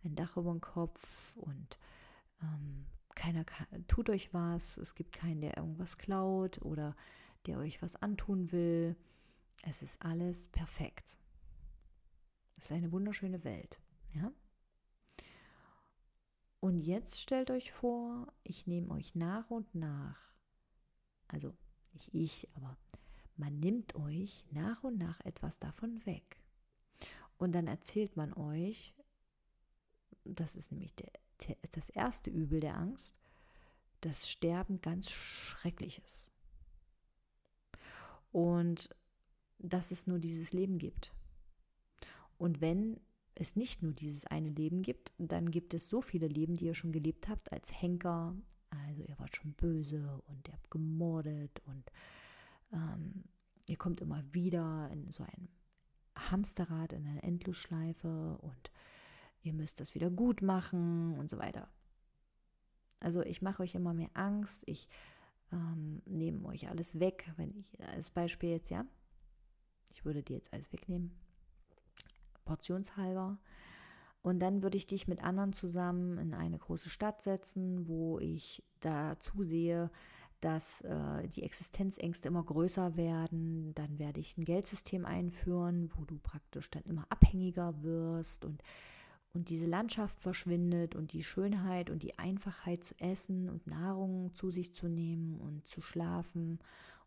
ein 0.07 0.15
Dach 0.15 0.37
über 0.37 0.51
dem 0.51 0.61
Kopf 0.61 1.37
und 1.37 1.79
ähm, 2.43 2.87
keiner 3.15 3.45
kann, 3.45 3.67
tut 3.89 4.11
euch 4.11 4.33
was, 4.33 4.79
es 4.79 4.95
gibt 4.95 5.13
keinen, 5.13 5.41
der 5.41 5.57
irgendwas 5.57 5.99
klaut 5.99 6.61
oder 6.63 6.97
der 7.47 7.59
euch 7.59 7.83
was 7.83 7.97
antun 7.97 8.53
will. 8.53 8.97
Es 9.63 9.83
ist 9.83 10.03
alles 10.03 10.49
perfekt. 10.49 11.19
Es 12.57 12.67
ist 12.67 12.73
eine 12.73 12.93
wunderschöne 12.93 13.45
Welt, 13.45 13.81
ja? 14.15 14.33
Und 16.61 16.81
jetzt 16.81 17.21
stellt 17.21 17.51
euch 17.51 17.71
vor, 17.71 18.33
ich 18.43 18.67
nehme 18.67 18.91
euch 18.91 19.15
nach 19.15 19.51
und 19.51 19.75
nach, 19.75 20.19
also 21.29 21.55
nicht 21.93 22.13
ich, 22.15 22.49
aber 22.55 22.77
man 23.37 23.61
nimmt 23.61 23.95
euch 23.95 24.45
nach 24.51 24.83
und 24.83 24.99
nach 24.99 25.21
etwas 25.21 25.59
davon 25.59 26.05
weg. 26.07 26.41
Und 27.39 27.55
dann 27.55 27.67
erzählt 27.67 28.17
man 28.17 28.33
euch, 28.33 28.96
das 30.35 30.57
ist 30.57 30.73
nämlich 30.73 30.95
der, 30.95 31.11
das 31.73 31.91
erste 31.91 32.31
Übel 32.31 32.61
der 32.61 32.77
Angst, 32.77 33.17
das 34.01 34.29
Sterben 34.29 34.81
ganz 34.81 35.11
schrecklich 35.11 36.03
ist. 36.05 36.31
Und 38.33 38.95
dass 39.59 39.91
es 39.91 40.07
nur 40.07 40.19
dieses 40.19 40.53
Leben 40.53 40.79
gibt. 40.79 41.13
Und 42.39 42.61
wenn 42.61 43.01
es 43.35 43.57
nicht 43.57 43.83
nur 43.83 43.93
dieses 43.93 44.27
eine 44.27 44.51
Leben 44.51 44.83
gibt, 44.83 45.13
dann 45.19 45.51
gibt 45.51 45.75
es 45.75 45.89
so 45.89 46.01
viele 46.01 46.29
Leben, 46.29 46.57
die 46.57 46.67
ihr 46.67 46.75
schon 46.75 46.93
gelebt 46.93 47.29
habt 47.29 47.53
als 47.53 47.73
Henker. 47.81 48.35
Also 48.71 49.03
ihr 49.03 49.19
wart 49.19 49.37
schon 49.37 49.53
böse 49.55 50.23
und 50.27 50.49
ihr 50.49 50.55
habt 50.55 50.71
gemordet 50.71 51.63
und 51.67 51.91
ähm, 52.73 53.25
ihr 53.69 53.77
kommt 53.77 54.01
immer 54.01 54.23
wieder 54.33 54.91
in 54.93 55.11
so 55.11 55.23
ein 55.23 55.49
Hamsterrad, 56.17 56.93
in 56.93 57.07
eine 57.07 57.23
Endlosschleife 57.23 58.39
und 58.41 58.71
ihr 59.47 59.55
müsst 59.55 59.81
das 59.81 59.95
wieder 59.95 60.11
gut 60.11 60.43
machen 60.43 61.17
und 61.19 61.31
so 61.31 61.39
weiter. 61.39 61.69
Also 63.01 63.23
ich 63.23 63.41
mache 63.41 63.63
euch 63.63 63.75
immer 63.75 63.95
mehr 63.95 64.11
Angst, 64.15 64.65
ich 64.67 64.89
ähm, 65.53 66.03
nehme 66.07 66.47
euch 66.49 66.69
alles 66.69 66.99
weg, 66.99 67.33
wenn 67.37 67.55
ich 67.55 67.81
als 67.81 68.11
Beispiel 68.11 68.51
jetzt, 68.51 68.71
ja, 68.71 68.85
ich 69.93 70.05
würde 70.05 70.23
dir 70.23 70.35
jetzt 70.35 70.53
alles 70.53 70.73
wegnehmen, 70.73 71.13
portionshalber. 72.45 73.39
Und 74.23 74.41
dann 74.41 74.63
würde 74.63 74.77
ich 74.77 74.89
dich 74.89 75.07
mit 75.07 75.23
anderen 75.23 75.53
zusammen 75.53 76.19
in 76.19 76.35
eine 76.35 76.59
große 76.59 76.89
Stadt 76.89 77.23
setzen, 77.23 77.87
wo 77.87 78.19
ich 78.19 78.65
da 78.81 79.21
zusehe, 79.21 79.89
dass 80.41 80.81
äh, 80.81 81.29
die 81.29 81.45
Existenzängste 81.45 82.27
immer 82.27 82.43
größer 82.43 82.97
werden. 82.97 83.73
Dann 83.75 84.01
werde 84.01 84.19
ich 84.19 84.37
ein 84.37 84.45
Geldsystem 84.45 85.07
einführen, 85.07 85.93
wo 85.95 86.05
du 86.05 86.19
praktisch 86.19 86.71
dann 86.71 86.83
immer 86.85 87.07
abhängiger 87.09 87.83
wirst 87.85 88.45
und, 88.45 88.63
und 89.37 89.51
diese 89.51 89.67
Landschaft 89.67 90.19
verschwindet 90.19 90.95
und 90.95 91.13
die 91.13 91.23
Schönheit 91.23 91.91
und 91.91 92.03
die 92.03 92.19
Einfachheit 92.19 92.83
zu 92.83 92.99
essen 92.99 93.51
und 93.51 93.67
Nahrung 93.67 94.33
zu 94.33 94.51
sich 94.51 94.75
zu 94.75 94.89
nehmen 94.89 95.39
und 95.39 95.67
zu 95.67 95.83
schlafen 95.83 96.59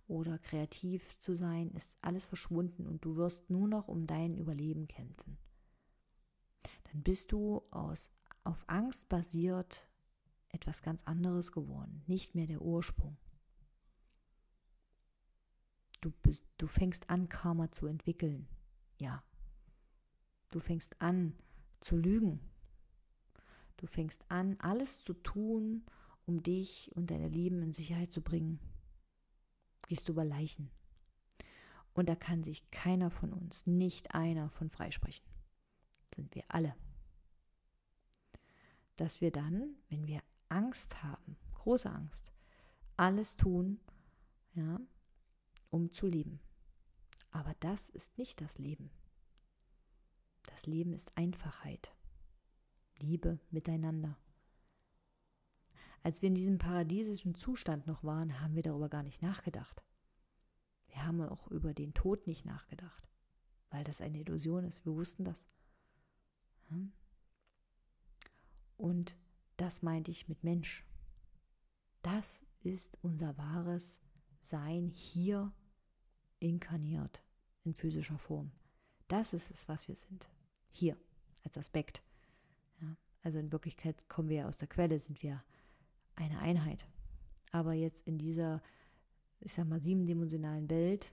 oder 0.08 0.38
kreativ 0.38 1.18
zu 1.18 1.36
sein, 1.36 1.72
ist 1.72 1.98
alles 2.02 2.28
verschwunden 2.28 2.86
und 2.86 3.04
du 3.04 3.16
wirst 3.16 3.50
nur 3.50 3.68
noch 3.68 3.88
um 3.88 4.06
dein 4.06 4.36
Überleben 4.36 4.88
kämpfen. 4.88 5.40
Dann 6.92 7.02
bist 7.02 7.32
du 7.32 7.64
aus, 7.72 8.12
auf 8.44 8.64
Angst 8.68 9.10
basiert 9.10 9.88
etwas 10.50 10.84
ganz 10.84 11.02
anderes 11.06 11.52
geworden, 11.52 12.04
nicht 12.06 12.36
mehr 12.36 12.46
der 12.46 12.62
Ursprung. 12.62 13.18
Du, 16.02 16.14
du 16.60 16.68
fängst 16.68 17.10
an, 17.10 17.28
Karma 17.28 17.72
zu 17.72 17.88
entwickeln. 17.88 18.48
Ja. 19.00 19.24
Du 20.52 20.60
fängst 20.60 21.02
an 21.02 21.34
zu 21.82 21.98
lügen. 21.98 22.40
Du 23.78 23.88
fängst 23.88 24.30
an, 24.30 24.58
alles 24.60 25.04
zu 25.04 25.14
tun, 25.14 25.86
um 26.26 26.44
dich 26.44 26.92
und 26.96 27.12
deine 27.12 27.28
Lieben 27.28 27.62
in 27.62 27.72
Sicherheit 27.72 28.12
zu 28.12 28.22
bringen. 28.22 28.60
Gehst 29.88 30.08
du 30.08 30.14
über 30.14 30.26
Leichen. 30.26 30.70
Und 31.94 32.08
da 32.10 32.16
kann 32.16 32.44
sich 32.44 32.70
keiner 32.72 33.10
von 33.10 33.34
uns, 33.34 33.66
nicht 33.66 34.14
einer 34.14 34.50
von 34.50 34.70
freisprechen. 34.70 35.26
Sind 36.14 36.36
wir 36.36 36.44
alle. 36.48 36.76
Dass 38.96 39.22
wir 39.22 39.32
dann, 39.32 39.76
wenn 39.90 40.08
wir 40.08 40.22
Angst 40.50 41.04
haben, 41.04 41.38
große 41.54 41.90
Angst, 41.90 42.34
alles 42.98 43.38
tun, 43.38 43.80
ja, 44.54 44.80
um 45.70 45.92
zu 45.92 46.08
leben. 46.08 46.40
Aber 47.32 47.56
das 47.60 47.90
ist 47.90 48.18
nicht 48.18 48.42
das 48.42 48.58
Leben. 48.58 48.90
Das 50.50 50.66
Leben 50.66 50.94
ist 50.94 51.16
Einfachheit, 51.16 51.96
Liebe 52.98 53.40
miteinander. 53.50 54.18
Als 56.02 56.22
wir 56.22 56.28
in 56.28 56.36
diesem 56.36 56.58
paradiesischen 56.58 57.36
Zustand 57.36 57.88
noch 57.88 58.04
waren, 58.04 58.42
haben 58.42 58.56
wir 58.56 58.64
darüber 58.64 58.90
gar 58.90 59.04
nicht 59.04 59.22
nachgedacht. 59.22 59.84
Wir 60.88 61.06
haben 61.06 61.22
auch 61.22 61.48
über 61.48 61.74
den 61.74 61.94
Tod 61.94 62.26
nicht 62.26 62.46
nachgedacht, 62.46 63.08
weil 63.70 63.84
das 63.84 64.02
eine 64.02 64.20
Illusion 64.20 64.64
ist. 64.64 64.86
Wir 64.86 64.96
wussten 64.96 65.24
das. 65.24 65.46
Und 68.78 69.16
das 69.58 69.82
meinte 69.82 70.10
ich 70.12 70.28
mit 70.28 70.44
Mensch. 70.44 70.86
Das 72.02 72.46
ist 72.62 72.98
unser 73.02 73.38
wahres 73.38 74.02
Sein 74.40 74.88
hier 74.88 75.52
inkarniert 76.40 77.22
in 77.64 77.74
physischer 77.74 78.18
Form. 78.18 78.52
Das 79.10 79.34
ist 79.34 79.52
es, 79.52 79.68
was 79.68 79.88
wir 79.88 79.96
sind. 79.96 80.30
Hier 80.70 80.98
als 81.44 81.58
Aspekt. 81.58 82.02
Ja, 82.82 82.96
also 83.24 83.40
in 83.40 83.52
Wirklichkeit 83.52 84.08
kommen 84.10 84.30
wir 84.30 84.38
ja 84.38 84.48
aus 84.48 84.58
der 84.58 84.68
Quelle, 84.68 85.00
sind 85.00 85.22
wir 85.24 85.44
eine 86.16 86.40
Einheit. 86.40 86.88
Aber 87.52 87.74
jetzt 87.74 88.08
in 88.08 88.18
dieser, 88.18 88.62
ich 89.40 89.54
sag 89.54 89.68
mal, 89.68 89.80
siebendimensionalen 89.80 90.70
Welt, 90.70 91.12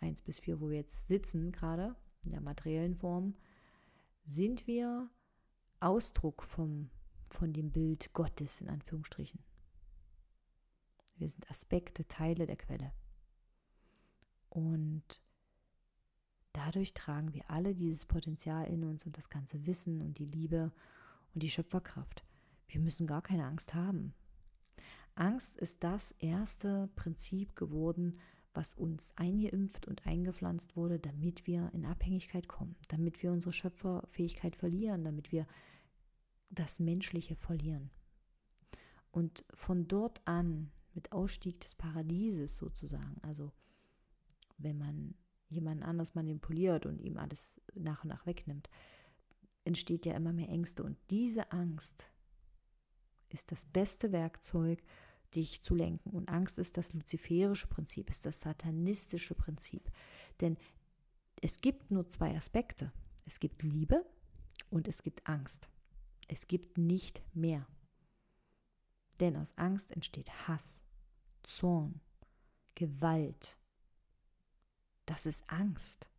eins 0.00 0.22
bis 0.22 0.38
vier, 0.38 0.60
wo 0.60 0.70
wir 0.70 0.76
jetzt 0.76 1.08
sitzen, 1.08 1.52
gerade 1.52 1.96
in 2.24 2.30
der 2.30 2.40
materiellen 2.40 2.94
Form, 2.94 3.34
sind 4.24 4.66
wir 4.66 5.08
Ausdruck 5.80 6.42
vom, 6.42 6.90
von 7.30 7.52
dem 7.52 7.70
Bild 7.70 8.12
Gottes, 8.12 8.60
in 8.60 8.68
Anführungsstrichen. 8.68 9.40
Wir 11.16 11.28
sind 11.28 11.50
Aspekte, 11.50 12.06
Teile 12.06 12.46
der 12.46 12.56
Quelle. 12.56 12.92
Und 14.50 15.20
dadurch 16.58 16.92
tragen 16.92 17.32
wir 17.32 17.48
alle 17.50 17.74
dieses 17.74 18.04
Potenzial 18.04 18.66
in 18.66 18.82
uns 18.84 19.06
und 19.06 19.16
das 19.16 19.30
ganze 19.30 19.64
Wissen 19.66 20.02
und 20.02 20.18
die 20.18 20.26
Liebe 20.26 20.72
und 21.32 21.42
die 21.42 21.50
Schöpferkraft. 21.50 22.24
Wir 22.66 22.80
müssen 22.80 23.06
gar 23.06 23.22
keine 23.22 23.44
Angst 23.46 23.74
haben. 23.74 24.12
Angst 25.14 25.56
ist 25.56 25.84
das 25.84 26.10
erste 26.12 26.88
Prinzip 26.96 27.54
geworden, 27.54 28.18
was 28.54 28.74
uns 28.74 29.12
eingeimpft 29.16 29.86
und 29.86 30.04
eingepflanzt 30.04 30.74
wurde, 30.74 30.98
damit 30.98 31.46
wir 31.46 31.70
in 31.72 31.86
Abhängigkeit 31.86 32.48
kommen, 32.48 32.76
damit 32.88 33.22
wir 33.22 33.30
unsere 33.30 33.52
Schöpferfähigkeit 33.52 34.56
verlieren, 34.56 35.04
damit 35.04 35.30
wir 35.30 35.46
das 36.50 36.80
Menschliche 36.80 37.36
verlieren. 37.36 37.90
Und 39.12 39.44
von 39.54 39.86
dort 39.86 40.26
an, 40.26 40.72
mit 40.92 41.12
Ausstieg 41.12 41.60
des 41.60 41.76
Paradieses 41.76 42.56
sozusagen, 42.56 43.18
also 43.22 43.52
wenn 44.56 44.78
man 44.78 45.14
jemanden 45.48 45.82
anders 45.82 46.14
manipuliert 46.14 46.86
und 46.86 47.00
ihm 47.00 47.18
alles 47.18 47.60
nach 47.74 48.04
und 48.04 48.10
nach 48.10 48.26
wegnimmt, 48.26 48.68
entsteht 49.64 50.06
ja 50.06 50.14
immer 50.14 50.32
mehr 50.32 50.48
Ängste. 50.48 50.82
Und 50.82 50.96
diese 51.10 51.52
Angst 51.52 52.10
ist 53.30 53.52
das 53.52 53.64
beste 53.64 54.12
Werkzeug, 54.12 54.82
dich 55.34 55.62
zu 55.62 55.74
lenken. 55.74 56.10
Und 56.10 56.28
Angst 56.28 56.58
ist 56.58 56.76
das 56.76 56.92
luziferische 56.92 57.66
Prinzip, 57.66 58.10
ist 58.10 58.26
das 58.26 58.40
satanistische 58.40 59.34
Prinzip. 59.34 59.90
Denn 60.40 60.56
es 61.42 61.60
gibt 61.60 61.90
nur 61.90 62.08
zwei 62.08 62.36
Aspekte. 62.36 62.92
Es 63.26 63.40
gibt 63.40 63.62
Liebe 63.62 64.04
und 64.70 64.88
es 64.88 65.02
gibt 65.02 65.26
Angst. 65.26 65.68
Es 66.28 66.46
gibt 66.46 66.78
nicht 66.78 67.22
mehr. 67.34 67.66
Denn 69.20 69.36
aus 69.36 69.56
Angst 69.58 69.92
entsteht 69.92 70.30
Hass, 70.48 70.82
Zorn, 71.42 72.00
Gewalt. 72.74 73.57
Das 75.08 75.24
ist 75.24 75.48
Angst. 75.48 76.10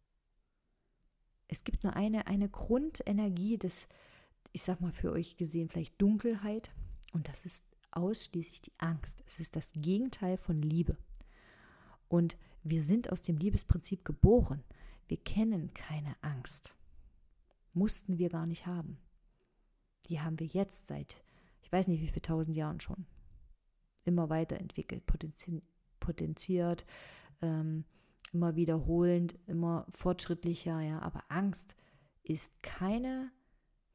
Es 1.48 1.64
gibt 1.64 1.84
nur 1.84 1.96
eine, 1.96 2.26
eine 2.26 2.50
Grundenergie 2.50 3.60
des, 3.60 3.88
ich 4.52 4.64
sag 4.64 4.82
mal 4.82 4.92
für 4.92 5.12
euch 5.12 5.38
gesehen, 5.38 5.70
vielleicht 5.70 6.02
Dunkelheit, 6.02 6.72
und 7.14 7.28
das 7.28 7.46
ist 7.46 7.64
ausschließlich 7.92 8.64
die 8.64 8.74
Angst. 8.80 9.22
Es 9.28 9.40
ist 9.40 9.56
das 9.56 9.72
Gegenteil 9.76 10.38
von 10.38 10.64
Liebe. 10.64 10.98
Und 12.08 12.36
wir 12.64 12.84
sind 12.84 13.12
aus 13.12 13.22
dem 13.22 13.38
Liebesprinzip 13.38 14.04
geboren. 14.04 14.64
Wir 15.08 15.18
kennen 15.18 15.72
keine 15.76 16.16
Angst. 16.22 16.74
Mussten 17.74 18.18
wir 18.18 18.30
gar 18.30 18.48
nicht 18.48 18.66
haben. 18.66 18.98
Die 20.08 20.20
haben 20.20 20.40
wir 20.40 20.48
jetzt 20.48 20.88
seit, 20.88 21.24
ich 21.62 21.72
weiß 21.72 21.90
nicht 21.90 22.02
wie 22.02 22.08
viele 22.08 22.24
tausend 22.24 22.58
Jahren 22.58 22.80
schon, 22.80 23.06
immer 24.04 24.32
weiterentwickelt, 24.32 25.06
potenzi 25.06 25.62
potenziert, 26.00 26.88
ähm, 27.44 27.86
immer 28.34 28.56
wiederholend, 28.56 29.38
immer 29.48 29.86
fortschrittlicher, 29.92 30.80
ja. 30.82 31.00
Aber 31.00 31.24
Angst 31.30 31.76
ist 32.24 32.62
keine 32.64 33.32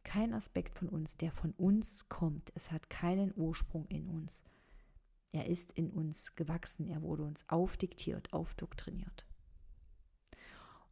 kein 0.05 0.35
Aspekt 0.35 0.78
von 0.78 0.89
uns, 0.89 1.16
der 1.16 1.32
von 1.32 1.53
uns 1.53 2.09
kommt. 2.09 2.53
Es 2.55 2.70
hat 2.70 2.89
keinen 2.91 3.32
Ursprung 3.35 3.87
in 3.89 4.09
uns. 4.09 4.45
Er 5.32 5.47
ist 5.47 5.72
in 5.72 5.91
uns 5.91 6.37
gewachsen. 6.37 6.87
Er 6.87 7.03
wurde 7.03 7.24
uns 7.24 7.49
aufdiktiert, 7.49 8.32
aufdoktriniert. 8.32 9.26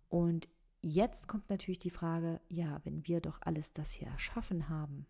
Und 0.09 0.49
jetzt 0.81 1.29
kommt 1.29 1.49
natürlich 1.49 1.79
die 1.79 1.91
Frage, 1.91 2.41
ja, 2.49 2.81
wenn 2.85 3.07
wir 3.07 3.21
doch 3.21 3.39
alles 3.43 3.73
das 3.73 3.93
hier 3.93 4.09
erschaffen 4.09 4.69
haben, 4.69 5.07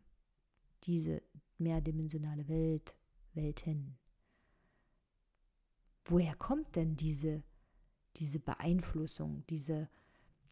diese 0.85 1.22
mehrdimensionale 1.59 2.49
Welt, 2.49 2.95
Welten, 3.35 3.97
woher 6.05 6.35
kommt 6.35 6.76
denn 6.76 6.97
diese, 6.97 7.43
diese 8.17 8.41
Beeinflussung, 8.41 9.45
diese, 9.49 9.89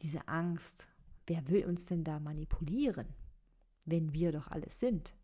diese 0.00 0.28
Angst? 0.28 0.88
Wer 1.26 1.48
will 1.48 1.66
uns 1.66 1.86
denn 1.86 2.04
da 2.04 2.18
manipulieren? 2.18 3.14
wenn 3.84 4.12
wir 4.12 4.32
doch 4.32 4.48
alles 4.48 4.80
sind? 4.80 5.14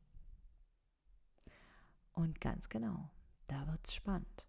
Und 2.12 2.40
ganz 2.40 2.68
genau, 2.68 3.10
da 3.46 3.66
wird 3.68 3.86
es 3.86 3.94
spannend. 3.94 4.48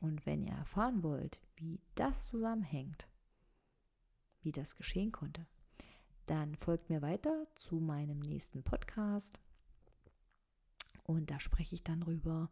Und 0.00 0.26
wenn 0.26 0.42
ihr 0.42 0.54
erfahren 0.54 1.02
wollt, 1.02 1.40
wie 1.56 1.80
das 1.94 2.28
zusammenhängt, 2.28 3.08
wie 4.42 4.52
das 4.52 4.76
geschehen 4.76 5.12
konnte, 5.12 5.46
dann 6.26 6.56
folgt 6.56 6.90
mir 6.90 7.02
weiter 7.02 7.46
zu 7.54 7.76
meinem 7.76 8.18
nächsten 8.20 8.62
Podcast. 8.62 9.38
Und 11.04 11.30
da 11.30 11.38
spreche 11.38 11.74
ich 11.74 11.84
dann 11.84 12.00
darüber, 12.00 12.50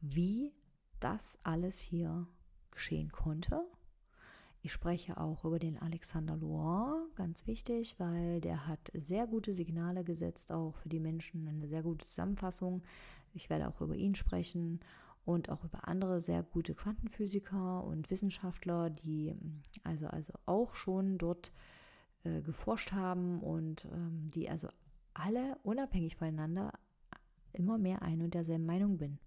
wie 0.00 0.52
das 1.00 1.38
alles 1.42 1.80
hier 1.80 2.26
geschehen 2.70 3.10
konnte. 3.10 3.64
Ich 4.64 4.72
spreche 4.72 5.18
auch 5.18 5.44
über 5.44 5.58
den 5.58 5.76
Alexander 5.76 6.38
Loire, 6.38 7.06
ganz 7.16 7.46
wichtig, 7.46 8.00
weil 8.00 8.40
der 8.40 8.66
hat 8.66 8.90
sehr 8.94 9.26
gute 9.26 9.52
Signale 9.52 10.04
gesetzt, 10.04 10.50
auch 10.50 10.74
für 10.76 10.88
die 10.88 11.00
Menschen, 11.00 11.46
eine 11.46 11.68
sehr 11.68 11.82
gute 11.82 12.06
Zusammenfassung. 12.06 12.82
Ich 13.34 13.50
werde 13.50 13.68
auch 13.68 13.82
über 13.82 13.94
ihn 13.94 14.14
sprechen 14.14 14.80
und 15.26 15.50
auch 15.50 15.64
über 15.64 15.86
andere 15.86 16.18
sehr 16.22 16.42
gute 16.42 16.74
Quantenphysiker 16.74 17.84
und 17.84 18.10
Wissenschaftler, 18.10 18.88
die 18.88 19.36
also, 19.82 20.06
also 20.06 20.32
auch 20.46 20.72
schon 20.72 21.18
dort 21.18 21.52
äh, 22.22 22.40
geforscht 22.40 22.92
haben 22.92 23.42
und 23.42 23.84
ähm, 23.92 24.30
die 24.30 24.48
also 24.48 24.68
alle 25.12 25.58
unabhängig 25.62 26.16
voneinander 26.16 26.72
immer 27.52 27.76
mehr 27.76 28.00
ein 28.00 28.22
und 28.22 28.32
derselben 28.32 28.64
Meinung 28.64 28.96
bin. 28.96 29.18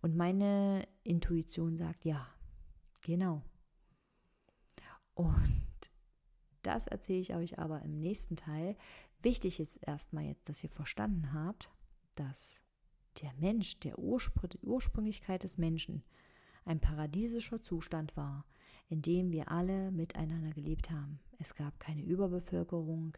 Und 0.00 0.16
meine 0.16 0.88
Intuition 1.04 1.76
sagt 1.76 2.06
ja, 2.06 2.26
genau. 3.02 3.42
Und 5.14 5.90
das 6.62 6.86
erzähle 6.86 7.20
ich 7.20 7.34
euch 7.34 7.58
aber 7.58 7.82
im 7.82 7.98
nächsten 7.98 8.36
Teil. 8.36 8.76
Wichtig 9.20 9.60
ist 9.60 9.76
erstmal 9.76 10.24
jetzt, 10.24 10.48
dass 10.48 10.62
ihr 10.62 10.70
verstanden 10.70 11.32
habt, 11.32 11.70
dass 12.14 12.62
der 13.20 13.32
Mensch, 13.34 13.78
der 13.80 13.98
Urspr 13.98 14.48
Ursprünglichkeit 14.62 15.44
des 15.44 15.58
Menschen, 15.58 16.02
ein 16.64 16.80
paradiesischer 16.80 17.62
Zustand 17.62 18.16
war, 18.16 18.44
in 18.88 19.02
dem 19.02 19.32
wir 19.32 19.50
alle 19.50 19.90
miteinander 19.90 20.52
gelebt 20.52 20.90
haben. 20.90 21.18
Es 21.38 21.54
gab 21.54 21.78
keine 21.80 22.02
Überbevölkerung, 22.02 23.16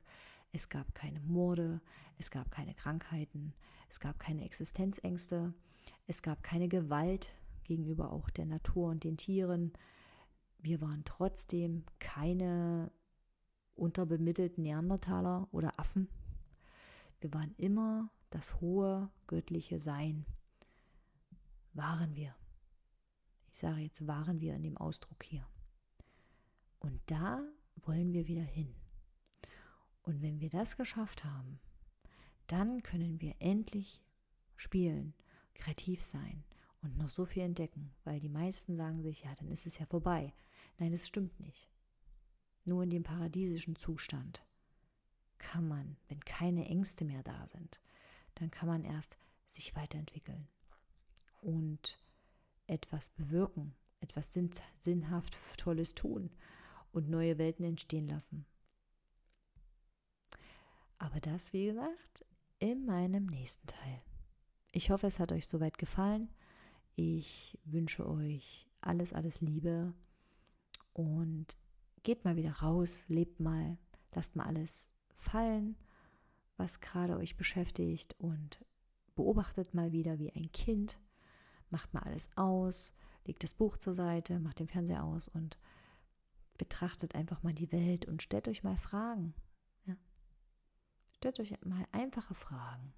es 0.53 0.68
gab 0.68 0.95
keine 0.95 1.20
Morde, 1.20 1.80
es 2.16 2.30
gab 2.30 2.51
keine 2.51 2.74
Krankheiten, 2.74 3.53
es 3.90 4.01
gab 4.01 4.18
keine 4.18 4.45
Existenzängste, 4.45 5.53
es 6.07 6.22
gab 6.22 6.42
keine 6.42 6.68
Gewalt 6.68 7.34
gegenüber 7.64 8.12
auch 8.12 8.30
der 8.30 8.47
Natur 8.47 8.88
und 8.90 9.05
den 9.05 9.16
Tieren. 9.16 9.72
Wir 10.65 10.81
waren 10.81 11.05
trotzdem 11.05 11.85
keine 11.99 12.91
unterbemittelten 13.75 14.62
Neandertaler 14.62 15.47
oder 15.53 15.79
Affen. 15.79 16.09
Wir 17.21 17.35
waren 17.35 17.55
immer 17.59 18.11
das 18.31 18.62
hohe 18.62 19.11
göttliche 19.27 19.79
Sein. 19.79 20.25
Waren 21.75 22.17
wir. 22.17 22.35
Ich 23.53 23.59
sage 23.59 23.83
jetzt, 23.83 24.07
waren 24.07 24.41
wir 24.41 24.55
in 24.55 24.62
dem 24.62 24.79
Ausdruck 24.79 25.23
hier. 25.23 25.47
Und 26.79 26.99
da 27.05 27.43
wollen 27.83 28.15
wir 28.15 28.27
wieder 28.27 28.43
hin. 28.43 28.75
Und 30.03 30.23
wenn 30.23 30.41
wir 30.41 30.49
das 30.49 30.79
geschafft 30.79 31.25
haben, 31.25 31.61
dann 32.47 32.83
können 32.83 33.21
wir 33.21 33.35
endlich 33.39 34.03
spielen, 34.57 35.12
kreativ 35.53 36.03
sein 36.03 36.43
und 36.81 36.97
noch 36.97 37.11
so 37.11 37.27
viel 37.27 37.43
entdecken, 37.43 37.93
weil 38.05 38.19
die 38.19 38.31
meisten 38.31 38.77
sagen 38.77 39.03
sich, 39.03 39.25
ja, 39.25 39.35
dann 39.35 39.49
ist 39.49 39.67
es 39.67 39.79
ja 39.79 39.85
vorbei. 39.85 40.33
Nein, 40.79 40.93
das 40.93 41.07
stimmt 41.07 41.39
nicht. 41.41 41.70
Nur 42.64 42.83
in 42.83 42.91
dem 42.91 43.03
paradiesischen 43.03 43.77
Zustand 43.77 44.45
kann 45.39 45.68
man, 45.68 45.97
wenn 46.09 46.20
keine 46.20 46.66
Ängste 46.66 47.05
mehr 47.05 47.22
da 47.22 47.47
sind, 47.47 47.81
dann 48.37 48.51
kann 48.51 48.68
man 48.68 48.85
erst 48.85 49.18
sich 49.47 49.77
weiterentwickeln 49.77 50.49
und 51.43 51.99
etwas 52.66 53.11
bewirken, 53.11 53.75
etwas 54.01 54.33
sinnhaft 54.79 55.39
Tolles 55.59 55.95
tun 55.95 56.31
und 56.93 57.09
neue 57.09 57.39
Welten 57.39 57.64
entstehen 57.64 58.09
lassen. 58.09 58.47
Aber 60.99 61.20
das, 61.20 61.53
wie 61.53 61.66
gesagt, 61.66 62.25
in 62.59 62.87
meinem 62.87 63.27
nächsten 63.27 63.66
Teil. 63.66 64.03
Ich 64.72 64.91
hoffe, 64.91 65.07
es 65.07 65.18
hat 65.18 65.33
euch 65.33 65.47
soweit 65.47 65.77
gefallen. 65.77 66.31
Ich 66.97 67.59
wünsche 67.64 68.09
euch 68.09 68.68
alles, 68.81 69.12
alles 69.12 69.41
Liebe 69.41 69.93
und 70.95 71.59
geht 72.03 72.24
mal 72.24 72.36
wieder 72.36 72.53
raus, 72.53 73.05
lebt 73.09 73.40
mal, 73.40 73.76
lasst 74.12 74.36
mal 74.36 74.47
alles 74.47 74.92
fallen, 75.16 75.76
was 76.57 76.80
gerade 76.80 77.16
euch 77.16 77.36
beschäftigt 77.36 78.14
und 78.18 78.64
beobachtet 79.14 79.74
mal 79.74 79.92
wieder 79.92 80.18
wie 80.18 80.32
ein 80.32 80.51
Kind, 80.53 80.99
macht 81.70 81.92
mal 81.92 82.03
alles 82.03 82.28
aus, 82.36 82.92
legt 83.26 83.42
das 83.42 83.55
Buch 83.55 83.76
zur 83.76 83.95
Seite, 83.95 84.38
macht 84.38 84.61
den 84.61 84.68
Fernseher 84.68 85.05
aus 85.05 85.28
und 85.28 85.59
betrachtet 86.57 87.14
einfach 87.14 87.42
mal 87.42 87.55
die 87.55 87.72
Welt 87.72 88.07
und 88.07 88.22
stellt 88.22 88.49
euch 88.49 88.62
mal 88.62 88.76
Fragen. 88.76 89.34
Ja? 89.86 89.97
Stellt 91.16 91.40
euch 91.40 91.55
mal 91.64 91.86
einfache 91.90 92.34
Fragen 92.34 92.92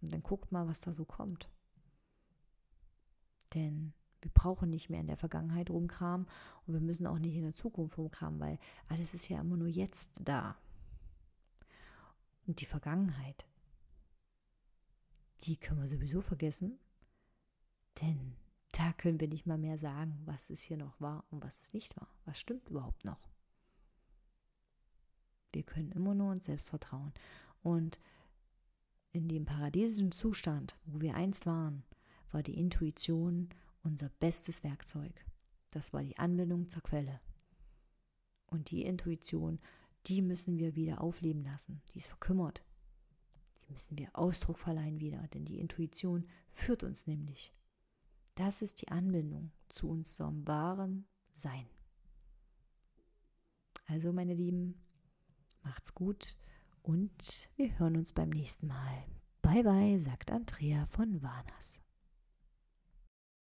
und 0.00 0.12
dann 0.12 0.22
guckt 0.22 0.52
mal, 0.52 0.68
was 0.68 0.80
da 0.80 0.92
so 0.92 1.04
kommt. 1.04 1.50
Denn 3.54 3.92
wir 4.22 4.30
brauchen 4.30 4.70
nicht 4.70 4.90
mehr 4.90 5.00
in 5.00 5.06
der 5.06 5.16
Vergangenheit 5.16 5.70
rumkramen 5.70 6.26
und 6.66 6.74
wir 6.74 6.80
müssen 6.80 7.06
auch 7.06 7.18
nicht 7.18 7.34
in 7.34 7.42
der 7.42 7.54
Zukunft 7.54 7.96
rumkramen, 7.98 8.40
weil 8.40 8.58
alles 8.88 9.14
ist 9.14 9.28
ja 9.28 9.40
immer 9.40 9.56
nur 9.56 9.68
jetzt 9.68 10.20
da. 10.20 10.56
Und 12.46 12.60
die 12.60 12.66
Vergangenheit, 12.66 13.46
die 15.42 15.56
können 15.56 15.80
wir 15.80 15.88
sowieso 15.88 16.20
vergessen, 16.20 16.78
denn 18.00 18.36
da 18.72 18.92
können 18.92 19.20
wir 19.20 19.28
nicht 19.28 19.46
mal 19.46 19.58
mehr 19.58 19.78
sagen, 19.78 20.20
was 20.24 20.50
es 20.50 20.62
hier 20.62 20.76
noch 20.76 21.00
war 21.00 21.24
und 21.30 21.42
was 21.42 21.60
es 21.60 21.72
nicht 21.72 21.96
war. 21.96 22.08
Was 22.24 22.38
stimmt 22.38 22.68
überhaupt 22.68 23.04
noch? 23.04 23.28
Wir 25.52 25.64
können 25.64 25.90
immer 25.92 26.14
nur 26.14 26.30
uns 26.30 26.46
selbst 26.46 26.68
vertrauen. 26.70 27.12
Und 27.62 28.00
in 29.12 29.28
dem 29.28 29.44
paradiesischen 29.44 30.12
Zustand, 30.12 30.76
wo 30.84 31.00
wir 31.00 31.14
einst 31.14 31.46
waren, 31.46 31.82
war 32.30 32.42
die 32.42 32.56
Intuition 32.56 33.48
unser 33.82 34.08
bestes 34.08 34.62
Werkzeug. 34.64 35.24
Das 35.70 35.92
war 35.92 36.02
die 36.02 36.18
Anbindung 36.18 36.68
zur 36.68 36.82
Quelle. 36.82 37.20
Und 38.46 38.70
die 38.70 38.82
Intuition, 38.82 39.60
die 40.06 40.22
müssen 40.22 40.58
wir 40.58 40.74
wieder 40.74 41.00
aufleben 41.00 41.44
lassen. 41.44 41.82
Die 41.92 41.98
ist 41.98 42.08
verkümmert. 42.08 42.64
Die 43.64 43.72
müssen 43.72 43.98
wir 43.98 44.08
Ausdruck 44.14 44.58
verleihen 44.58 45.00
wieder, 45.00 45.26
denn 45.28 45.44
die 45.44 45.60
Intuition 45.60 46.26
führt 46.50 46.82
uns 46.82 47.06
nämlich. 47.06 47.52
Das 48.34 48.62
ist 48.62 48.80
die 48.82 48.88
Anbindung 48.88 49.52
zu 49.68 49.88
unserem 49.88 50.46
wahren 50.46 51.06
Sein. 51.32 51.66
Also, 53.86 54.12
meine 54.12 54.34
Lieben, 54.34 54.80
macht's 55.62 55.94
gut 55.94 56.36
und 56.82 57.50
wir 57.56 57.78
hören 57.78 57.96
uns 57.96 58.12
beim 58.12 58.30
nächsten 58.30 58.66
Mal. 58.66 59.04
Bye 59.42 59.64
bye, 59.64 59.98
sagt 59.98 60.30
Andrea 60.30 60.86
von 60.86 61.22
Warners. 61.22 61.80